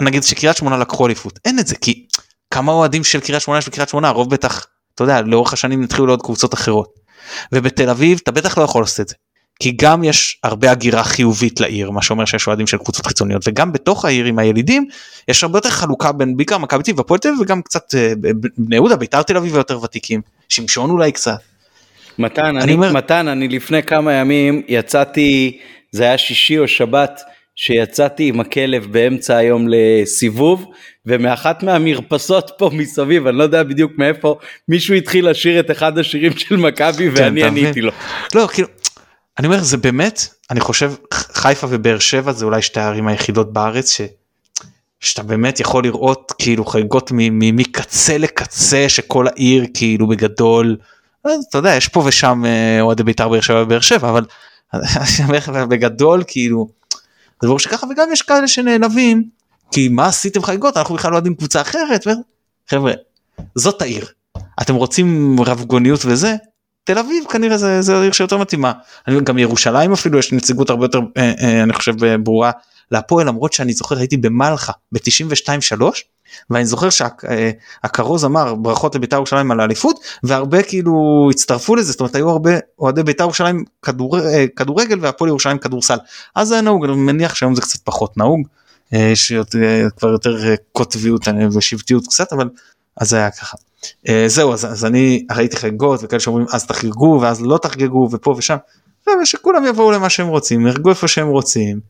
[0.00, 2.06] נגיד שקריית שמונה לקחו אליפות אין את זה כי
[2.50, 6.06] כמה אוהדים של קריית שמונה יש בקריית שמונה הרוב בטח אתה יודע לאורך השנים התחילו
[6.06, 7.03] לעוד קבוצות אחרות.
[7.52, 9.14] ובתל אביב אתה בטח לא יכול לעשות את זה.
[9.60, 13.72] כי גם יש הרבה הגירה חיובית לעיר מה שאומר שיש אוהדים של קבוצות חיצוניות וגם
[13.72, 14.86] בתוך העיר עם הילידים
[15.28, 18.12] יש הרבה יותר חלוקה בין בעיקר מכבי תל אביב והפועל תל אביב וגם קצת אה,
[18.58, 21.38] בני יהודה ביתר תל אביב יותר ותיקים שמשון אולי קצת.
[22.18, 25.58] מתן אני, אני אומר מתן אני לפני כמה ימים יצאתי
[25.92, 27.20] זה היה שישי או שבת
[27.56, 30.66] שיצאתי עם הכלב באמצע היום לסיבוב
[31.06, 34.38] ומאחת מהמרפסות פה מסביב אני לא יודע בדיוק מאיפה
[34.68, 37.92] מישהו התחיל לשיר את אחד השירים של מכבי כן, ואני עניתי לו.
[38.34, 38.68] לא כאילו
[39.38, 43.92] אני אומר זה באמת אני חושב חיפה ובאר שבע זה אולי שתי הערים היחידות בארץ
[43.92, 44.00] ש...
[45.00, 50.76] שאתה באמת יכול לראות כאילו חגיגות מקצה לקצה שכל העיר כאילו בגדול
[51.20, 54.24] אתה יודע יש פה ושם אה, אוהדי בית"ר באר שבע ובאר שבע אבל
[55.68, 56.68] בגדול כאילו
[57.42, 59.24] זה ברור שככה וגם יש כאלה שנעלבים
[59.70, 62.06] כי מה עשיתם חגיגות אנחנו בכלל לא יודעים קבוצה אחרת
[62.70, 62.92] חבר'ה
[63.54, 64.06] זאת העיר.
[64.62, 66.36] אתם רוצים רבגוניות וזה?
[66.84, 68.72] תל אביב כנראה זה, זה עיר שיותר מתאימה.
[69.08, 72.50] אני גם ירושלים אפילו יש נציגות הרבה יותר אה, אה, אני חושב ברורה
[72.90, 76.04] להפועל למרות שאני זוכר הייתי במלחה ב-92 3
[76.50, 82.00] ואני זוכר שהכרוז שה, אמר ברכות לבית"ר ירושלים על האליפות והרבה כאילו הצטרפו לזה זאת
[82.00, 85.96] אומרת היו הרבה אוהדי בית"ר ירושלים כדור, אה, כדורגל והפועל ירושלים כדורסל.
[86.34, 88.48] אז זה היה נהוג אני מניח שהיום זה קצת פחות נהוג
[88.94, 92.48] אה, שכבר יותר אה, קוטביות ושבטיות קצת אבל
[92.96, 93.56] אז זה היה ככה.
[94.26, 98.56] זהו אז, אז אני ראיתי חגיגות וכאלה שאומרים אז תחגגו ואז לא תחגגו ופה ושם
[99.22, 101.80] ושכולם יבואו למה שהם רוצים ירגו איפה שהם רוצים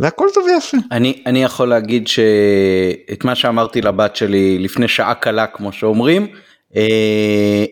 [0.00, 0.76] והכל טוב ויפה.
[0.92, 6.26] אני, אני יכול להגיד שאת מה שאמרתי לבת שלי לפני שעה קלה כמו שאומרים,
[6.76, 7.64] אה,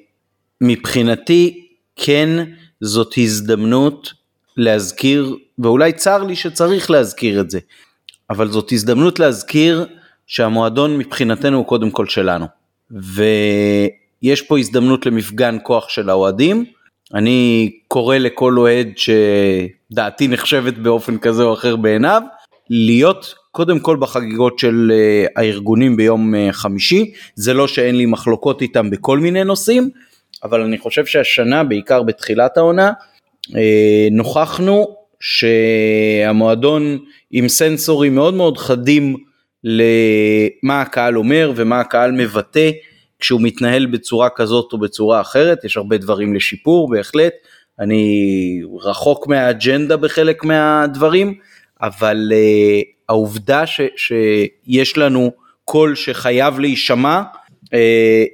[0.60, 2.28] מבחינתי כן
[2.80, 4.12] זאת הזדמנות
[4.56, 7.58] להזכיר, ואולי צר לי שצריך להזכיר את זה,
[8.32, 9.86] אבל זאת הזדמנות להזכיר
[10.26, 12.46] שהמועדון מבחינתנו הוא קודם כל שלנו.
[12.90, 16.64] ויש פה הזדמנות למפגן כוח של האוהדים.
[17.14, 22.22] אני קורא לכל אוהד שדעתי נחשבת באופן כזה או אחר בעיניו,
[22.70, 28.62] להיות קודם כל בחגיגות של אה, הארגונים ביום אה, חמישי, זה לא שאין לי מחלוקות
[28.62, 29.90] איתם בכל מיני נושאים,
[30.44, 32.92] אבל אני חושב שהשנה, בעיקר בתחילת העונה,
[33.56, 36.98] אה, נוכחנו שהמועדון
[37.30, 39.16] עם סנסורים מאוד מאוד חדים
[39.64, 42.70] למה הקהל אומר ומה הקהל מבטא
[43.18, 47.32] כשהוא מתנהל בצורה כזאת או בצורה אחרת, יש הרבה דברים לשיפור בהחלט,
[47.80, 51.34] אני רחוק מהאג'נדה בחלק מהדברים,
[51.82, 55.30] אבל uh, העובדה ש, שיש לנו
[55.64, 57.22] קול שחייב להישמע,
[57.64, 57.68] uh,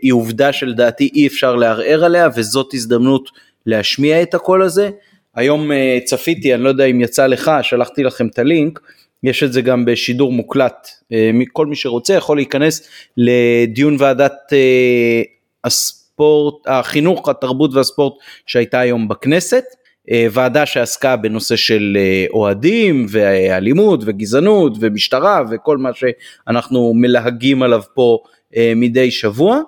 [0.02, 3.30] היא עובדה שלדעתי אי אפשר לערער עליה וזאת הזדמנות
[3.66, 4.90] להשמיע את הקול הזה.
[5.38, 5.74] היום uh,
[6.04, 8.80] צפיתי, אני לא יודע אם יצא לך, שלחתי לכם את הלינק,
[9.22, 11.16] יש את זה גם בשידור מוקלט, uh,
[11.52, 15.28] כל מי שרוצה יכול להיכנס לדיון ועדת uh,
[15.64, 18.14] הספורט, החינוך, התרבות והספורט
[18.46, 19.64] שהייתה היום בכנסת,
[20.10, 27.82] אה, ועדה שעסקה בנושא של אה, אוהדים ואלימות וגזענות ומשטרה וכל מה שאנחנו מלהגים עליו
[27.94, 28.18] פה
[28.56, 29.60] אה, מדי שבוע,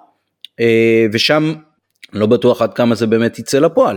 [1.12, 1.52] ושם
[2.12, 3.96] לא בטוח עד כמה זה באמת יצא לפועל,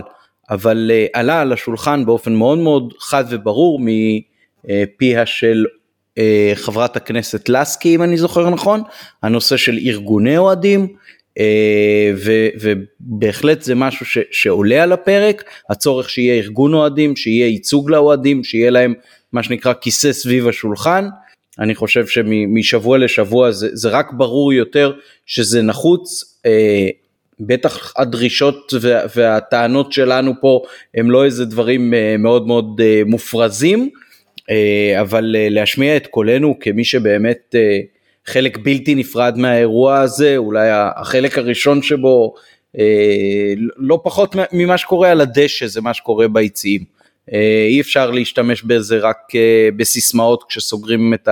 [0.50, 5.64] אבל עלה על השולחן באופן מאוד מאוד חד וברור מפיה של
[6.54, 8.82] חברת הכנסת לסקי אם אני זוכר נכון,
[9.22, 10.88] הנושא של ארגוני אוהדים,
[11.38, 17.90] אה, ו, ובהחלט זה משהו ש, שעולה על הפרק, הצורך שיהיה ארגון אוהדים, שיהיה ייצוג
[17.90, 18.94] לאוהדים, שיהיה להם
[19.32, 21.08] מה שנקרא כיסא סביב השולחן.
[21.58, 24.92] אני חושב שמשבוע לשבוע זה, זה רק ברור יותר
[25.26, 26.38] שזה נחוץ.
[27.40, 28.74] אה, בטח הדרישות
[29.14, 30.62] והטענות שלנו פה
[30.94, 33.90] הם לא איזה דברים אה, מאוד מאוד מופרזים,
[35.00, 37.54] אבל להשמיע את קולנו כמי שבאמת
[38.26, 42.34] חלק בלתי נפרד מהאירוע הזה, אולי החלק הראשון שבו
[42.78, 46.84] אה, לא פחות ממה שקורה על הדשא זה מה שקורה ביציעים.
[47.32, 51.28] אה, אי אפשר להשתמש בזה רק אה, בסיסמאות כשסוגרים את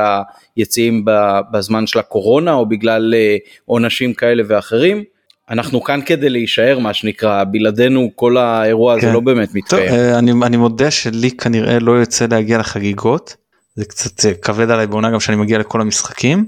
[0.56, 1.04] היציעים
[1.52, 5.04] בזמן של הקורונה או בגלל אה, עונשים כאלה ואחרים.
[5.52, 9.06] אנחנו כאן כדי להישאר מה שנקרא בלעדינו כל האירוע כן.
[9.06, 9.88] הזה לא באמת מתקיים.
[9.88, 13.36] טוב, אה, אני, אני מודה שלי כנראה לא יוצא להגיע לחגיגות
[13.76, 16.46] זה קצת אה, כבד עליי בעונה גם שאני מגיע לכל המשחקים.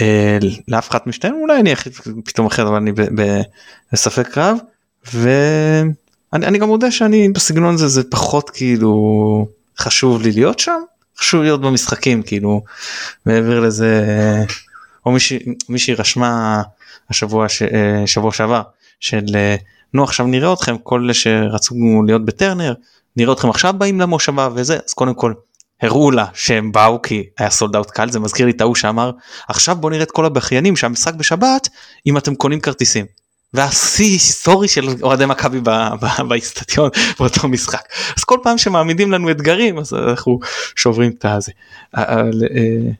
[0.00, 2.92] אה, לאף אחת משתיהם אולי אני אחליט פתאום אחר אבל אני
[3.92, 4.58] בספק רב
[5.14, 9.46] ואני גם מודה שאני בסגנון הזה זה פחות כאילו
[9.78, 10.80] חשוב לי להיות שם
[11.18, 12.62] חשוב להיות במשחקים כאילו
[13.26, 14.04] מעבר לזה
[15.06, 15.12] או
[15.68, 16.62] מישהי רשמה
[17.10, 18.62] השבוע ש, אה, שבוע שעבר
[19.00, 19.56] של אה,
[19.94, 21.74] נו עכשיו נראה אתכם כל אלה שרצו
[22.06, 22.74] להיות בטרנר
[23.16, 25.32] נראה אתכם עכשיו באים למושבה וזה אז קודם כל
[25.82, 29.10] הראו לה שהם באו כי היה סולד אאוט קל זה מזכיר לי את ההוא שאמר
[29.48, 31.68] עכשיו בוא נראה את כל הבכיינים שהמשחק בשבת
[32.06, 33.06] אם אתם קונים כרטיסים.
[33.54, 35.60] והשיא היסטורי של אוהדי מכבי
[36.28, 40.38] באיצטדיון באותו משחק אז כל פעם שמעמידים לנו אתגרים אז אנחנו
[40.76, 41.52] שוברים את הזה
[41.94, 42.90] אבל, אה,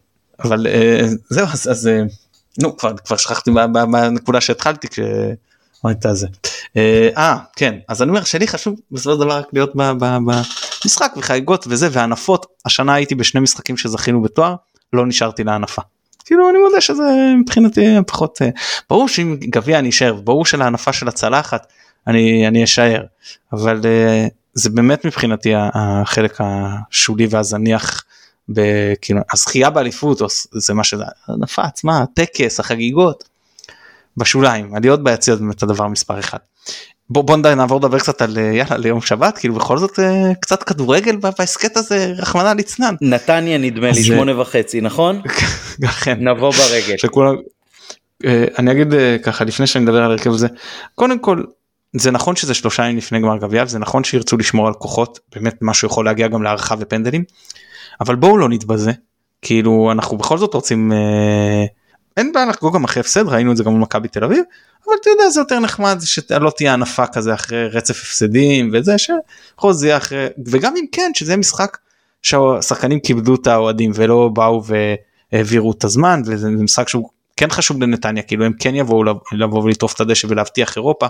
[0.44, 0.66] אבל
[1.30, 1.90] זהו אז, אז
[2.58, 4.86] נו כבר, כבר שכחתי בנקודה שהתחלתי
[5.90, 6.26] את הזה.
[6.76, 11.66] אה, אה כן אז אני אומר שלי חשוב בסופו של דבר רק להיות במשחק וחגיגות
[11.68, 14.54] וזה והנפות השנה הייתי בשני משחקים שזכינו בתואר
[14.92, 15.82] לא נשארתי להנפה.
[16.24, 17.04] כאילו אני מודה שזה
[17.40, 18.48] מבחינתי פחות אה,
[18.90, 21.66] ברור שאם גביע אני אשאר ברור שלהנפה של הצלחת
[22.06, 23.04] אני אני אשאר
[23.52, 28.04] אבל אה, זה באמת מבחינתי החלק השולי והזניח.
[29.00, 30.22] כאילו הזכייה באליפות
[30.52, 33.24] זה מה שזה הנפה עצמה הטקס החגיגות
[34.16, 36.38] בשוליים עליות ביציאות באמת הדבר מספר אחד.
[37.10, 41.16] בוא בוא נעבור לדבר קצת על יאללה ליום שבת כאילו בכל זאת אה, קצת כדורגל
[41.16, 42.94] בהסכת הזה רחמנא ליצנן.
[43.00, 45.22] נתניה נדמה לי שמונה וחצי נכון?
[45.84, 46.28] אכן.
[46.28, 46.96] נבוא ברגל.
[46.96, 47.34] שכולם,
[48.24, 50.48] אה, אני אגיד אה, ככה לפני שאני מדבר על הרכב הזה
[50.94, 51.42] קודם כל
[51.96, 55.54] זה נכון שזה שלושה ימים לפני גמר גביע וזה נכון שירצו לשמור על כוחות באמת
[55.62, 57.24] משהו יכול להגיע גם להערכה ופנדלים
[58.00, 58.92] אבל בואו לא נתבזה
[59.42, 60.92] כאילו אנחנו בכל זאת רוצים
[62.16, 64.42] אין בעיה לחגוג גם אחרי הפסד ראינו את זה גם במכבי תל אביב
[64.86, 69.72] אבל אתה יודע זה יותר נחמד שלא תהיה הנפה כזה אחרי רצף הפסדים וזה שבכל
[69.72, 71.78] זה יהיה אחרי וגם אם כן שזה משחק
[72.22, 74.62] שהשחקנים כיבדו את האוהדים ולא באו
[75.32, 79.94] והעבירו את הזמן וזה משחק שהוא כן חשוב לנתניה כאילו הם כן יבואו לבוא ולטרוף
[79.94, 81.06] את הדשא ולהבטיח אירופה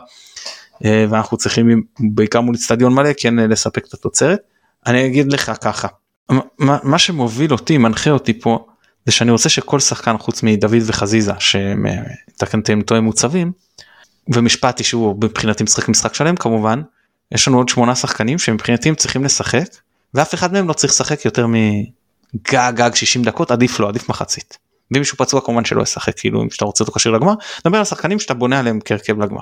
[0.84, 4.38] אה, ואנחנו צריכים בעיקר מול אצטדיון מלא כן לספק את התוצרת.
[4.86, 5.88] אני אגיד לך ככה
[6.58, 8.66] מה, שמוביל אותי מנחה אותי פה
[9.06, 11.86] זה שאני רוצה שכל שחקן חוץ מדוד וחזיזה שהם
[12.36, 13.52] תקנתם טועה מוצבים
[14.34, 16.82] ומשפטי שהוא מבחינתי משחק משחק שלם כמובן
[17.32, 19.68] יש לנו עוד שמונה שחקנים שמבחינתי הם צריכים לשחק
[20.14, 24.58] ואף אחד מהם לא צריך לשחק יותר מגג גג 60 דקות עדיף לו עדיף מחצית.
[24.90, 27.34] ואם מישהו פצוע כמובן שלא ישחק כאילו אם שאתה רוצה אותו כשיר לגמר
[27.66, 29.40] נדבר על שחקנים שאתה בונה עליהם כהרכב לגמר.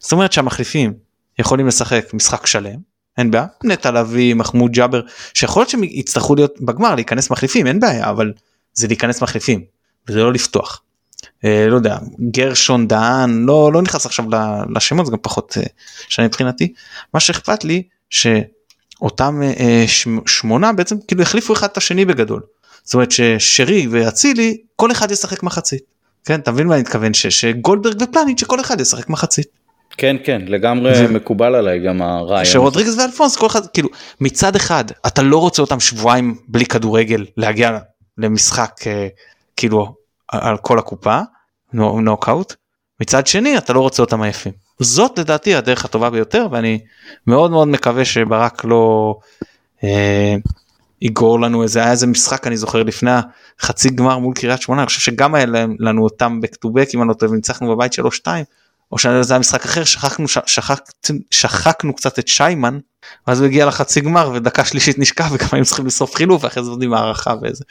[0.00, 0.94] זאת אומרת שהמחליפים
[1.38, 3.46] יכולים לשחק משחק שלם אין בעיה.
[3.64, 5.00] נטע לביא, מחמוד ג'אבר,
[5.34, 8.32] שיכול להיות שהם יצטרכו להיות בגמר, להיכנס מחליפים, אין בעיה, אבל
[8.74, 9.64] זה להיכנס מחליפים,
[10.08, 10.82] וזה לא לפתוח.
[11.44, 11.98] אה, לא יודע,
[12.30, 14.24] גרשון דהן, לא, לא נכנס עכשיו
[14.74, 15.62] לשמות, זה גם פחות אה,
[16.08, 16.72] שני מבחינתי.
[17.14, 19.84] מה שאכפת לי, שאותם אה,
[20.26, 22.42] שמונה בעצם כאילו החליפו אחד את השני בגדול.
[22.84, 25.82] זאת אומרת ששרי ואצילי, כל אחד ישחק מחצית.
[26.24, 27.14] כן, אתה מבין מה אני מתכוון?
[27.14, 29.46] שגולדברג ופלניץ' שכל אחד ישחק מחצית.
[29.96, 31.12] כן כן לגמרי ו...
[31.12, 32.44] מקובל עליי גם הרעיון.
[32.44, 33.88] שרודריגז ואלפונס כל אחד כאילו
[34.20, 37.78] מצד אחד אתה לא רוצה אותם שבועיים בלי כדורגל להגיע
[38.18, 39.08] למשחק אה,
[39.56, 39.94] כאילו
[40.28, 41.20] על כל הקופה
[41.72, 42.54] נוקאוט
[43.00, 44.52] מצד שני אתה לא רוצה אותם עייפים.
[44.80, 46.78] זאת לדעתי הדרך הטובה ביותר ואני
[47.26, 49.14] מאוד מאוד מקווה שברק לא
[49.84, 50.34] אה,
[51.02, 53.10] יגרור לנו איזה היה איזה משחק אני זוכר לפני
[53.60, 55.46] החצי גמר מול קריית שמונה אני חושב שגם היה
[55.78, 58.26] לנו אותם back to back אם אני לא טועה וניצחנו בבית 3-2
[58.94, 60.80] או שזה היה משחק אחר שכחנו שכח,
[61.30, 62.78] שחקנו קצת את שיימן
[63.26, 66.70] ואז הוא הגיע לחצי גמר ודקה שלישית נשכח וגם היינו צריכים לשרוף חילוף ואחרי זה
[66.70, 67.64] עובדים הערכה ואיזה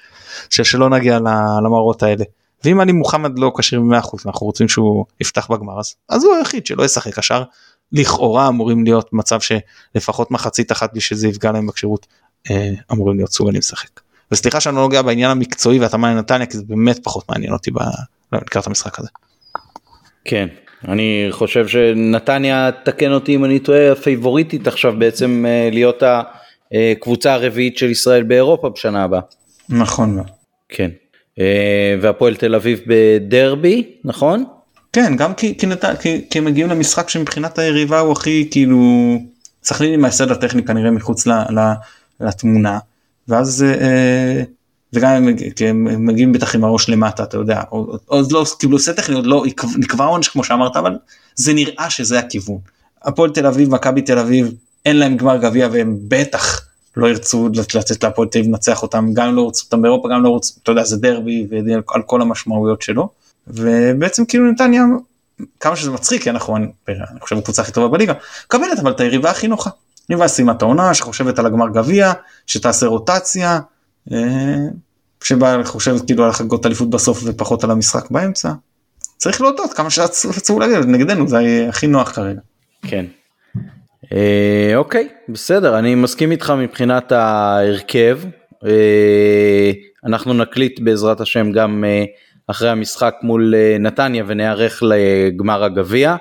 [0.49, 1.19] שלא נגיע
[1.65, 2.23] למראות האלה.
[2.63, 6.65] ואם אני מוחמד לא כשיר ב-100% אנחנו רוצים שהוא יפתח בגמר אז, אז הוא היחיד
[6.65, 7.43] שלא ישחק השאר
[7.91, 12.07] לכאורה אמורים להיות מצב שלפחות מחצית אחת בלי שזה יפגע להם בכשירות
[12.51, 14.01] אה, אמורים להיות סוגלים לשחק.
[14.31, 17.71] וסליחה שאני לא נוגע בעניין המקצועי והתאמה לנתניה כי זה באמת פחות מעניין אותי
[18.31, 19.09] לקראת המשחק הזה.
[20.25, 20.47] כן
[20.87, 26.03] אני חושב שנתניה תקן אותי אם אני טועה הפייבוריטית עכשיו בעצם אה, להיות
[26.73, 29.21] הקבוצה הרביעית של ישראל באירופה בשנה הבאה.
[29.69, 30.23] נכון.
[30.69, 30.89] כן.
[31.39, 34.43] אה, והפועל תל אביב בדרבי נכון?
[34.93, 35.85] כן גם כי, כי, נת...
[36.01, 38.79] כי, כי הם מגיעים למשחק שמבחינת היריבה הוא הכי כאילו
[39.63, 41.73] סכנין עם ההפסד הטכני כנראה מחוץ ל, ל,
[42.19, 42.79] לתמונה
[43.27, 44.43] ואז אה,
[44.93, 45.11] וגם
[45.59, 47.61] הם מגיעים בטח עם הראש למטה אתה יודע
[48.05, 49.43] עוד לא כאילו עושה טכני עוד לא
[49.77, 50.97] נקבע עונש כמו שאמרת אבל
[51.35, 52.57] זה נראה שזה הכיוון.
[53.03, 54.53] הפועל תל אביב מכבי תל אביב
[54.85, 56.61] אין להם גמר גביע והם בטח
[56.97, 60.29] לא ירצו לצאת להפועל תל אביב לנצח אותם גם לא רוצים אותם באירופה גם לא
[60.29, 63.09] רוצים אתה יודע זה דרבי ועל כל המשמעויות שלו
[63.47, 64.83] ובעצם כאילו נתניה
[65.59, 68.13] כמה שזה מצחיק כי אנחנו אני חושב הקבוצה הכי טובה בליגה
[68.45, 69.69] מקבלת אבל את היריבה הכי נוחה.
[70.09, 72.13] יריבה סיימה את העונה שחושבת על הגמר גביע
[72.47, 73.59] שתעשה רוטציה
[74.11, 74.55] אה,
[75.23, 78.51] שבה חושבת כאילו על החגות אליפות בסוף ופחות על המשחק באמצע.
[79.17, 82.39] צריך להודות כמה שרצו להגיד נגדנו זה הכי נוח כרגע.
[82.81, 83.05] כן.
[84.13, 88.19] אה, אוקיי בסדר אני מסכים איתך מבחינת ההרכב
[88.65, 89.71] אה,
[90.05, 92.05] אנחנו נקליט בעזרת השם גם אה,
[92.47, 96.15] אחרי המשחק מול אה, נתניה ונערך לגמר הגביע.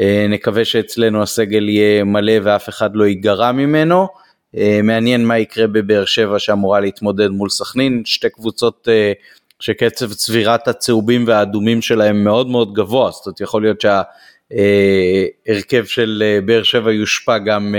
[0.00, 4.08] אה, נקווה שאצלנו הסגל יהיה מלא ואף אחד לא ייגרע ממנו.
[4.56, 9.12] אה, מעניין מה יקרה בבאר שבע שאמורה להתמודד מול סכנין, שתי קבוצות אה,
[9.60, 16.40] שקצב צבירת הצהובים והאדומים שלהם מאוד מאוד גבוה, זאת אומרת יכול להיות שההרכב של אה,
[16.40, 17.74] באר שבע יושפע גם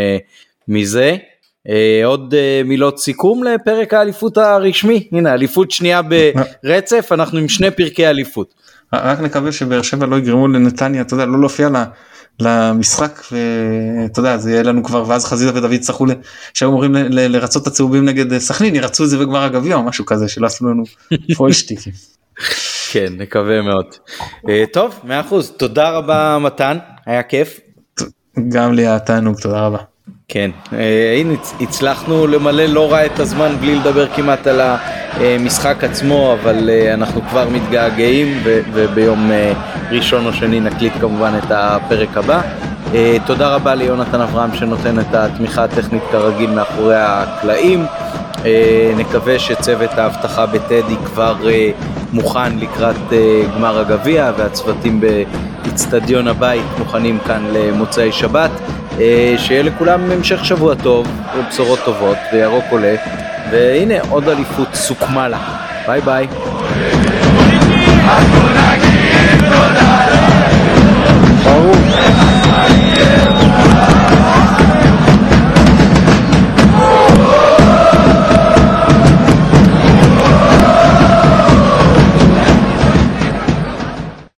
[0.68, 1.16] מזה.
[2.06, 2.34] עוד
[2.66, 6.02] מילות סיכום לפרק האליפות הרשמי, הנה אליפות שנייה
[6.64, 8.54] ברצף, אנחנו עם שני פרקי אליפות.
[8.94, 11.86] רק נקווה שבאר שבע לא יגרמו לנתניה, אתה יודע, לא להופיע לה.
[12.40, 16.06] למשחק ואתה יודע זה יהיה לנו כבר ואז חזיזה ודוד יצטרכו
[16.54, 20.28] שהיו אמורים לרצות את הצהובים נגד סכנין ירצו את זה בגמר הגביע או משהו כזה
[20.28, 20.84] שלא עשו לנו
[21.36, 21.94] פוישטיקים.
[22.92, 23.86] כן נקווה מאוד.
[24.50, 25.08] אה, טוב 100%
[25.58, 27.60] תודה רבה מתן היה כיף.
[28.50, 29.97] גם לי היה תענוג תודה רבה.
[30.28, 36.34] כן, אה, הנה הצלחנו למלא לא רע את הזמן בלי לדבר כמעט על המשחק עצמו,
[36.34, 38.42] אבל אה, אנחנו כבר מתגעגעים
[38.74, 39.54] וביום אה,
[39.92, 42.42] ראשון או שני נקליט כמובן את הפרק הבא.
[43.26, 47.86] תודה רבה ליונתן אברהם שנותן את התמיכה הטכנית כרגיל מאחורי הקלעים.
[48.98, 51.36] נקווה שצוות האבטחה בטדי כבר
[52.14, 52.96] מוכן לקראת
[53.56, 58.52] גמר הגביע והצוותים באיצטדיון הבית מוכנים כאן למוצאי שבת.
[59.00, 61.08] אה, שיהיה לכולם המשך שבוע טוב,
[61.38, 62.96] ובשורות טובות, וירוק עולה,
[63.52, 65.38] והנה עוד אליפות סוכמה לה.
[65.88, 66.28] ביי ביי.
[71.44, 71.76] ברור.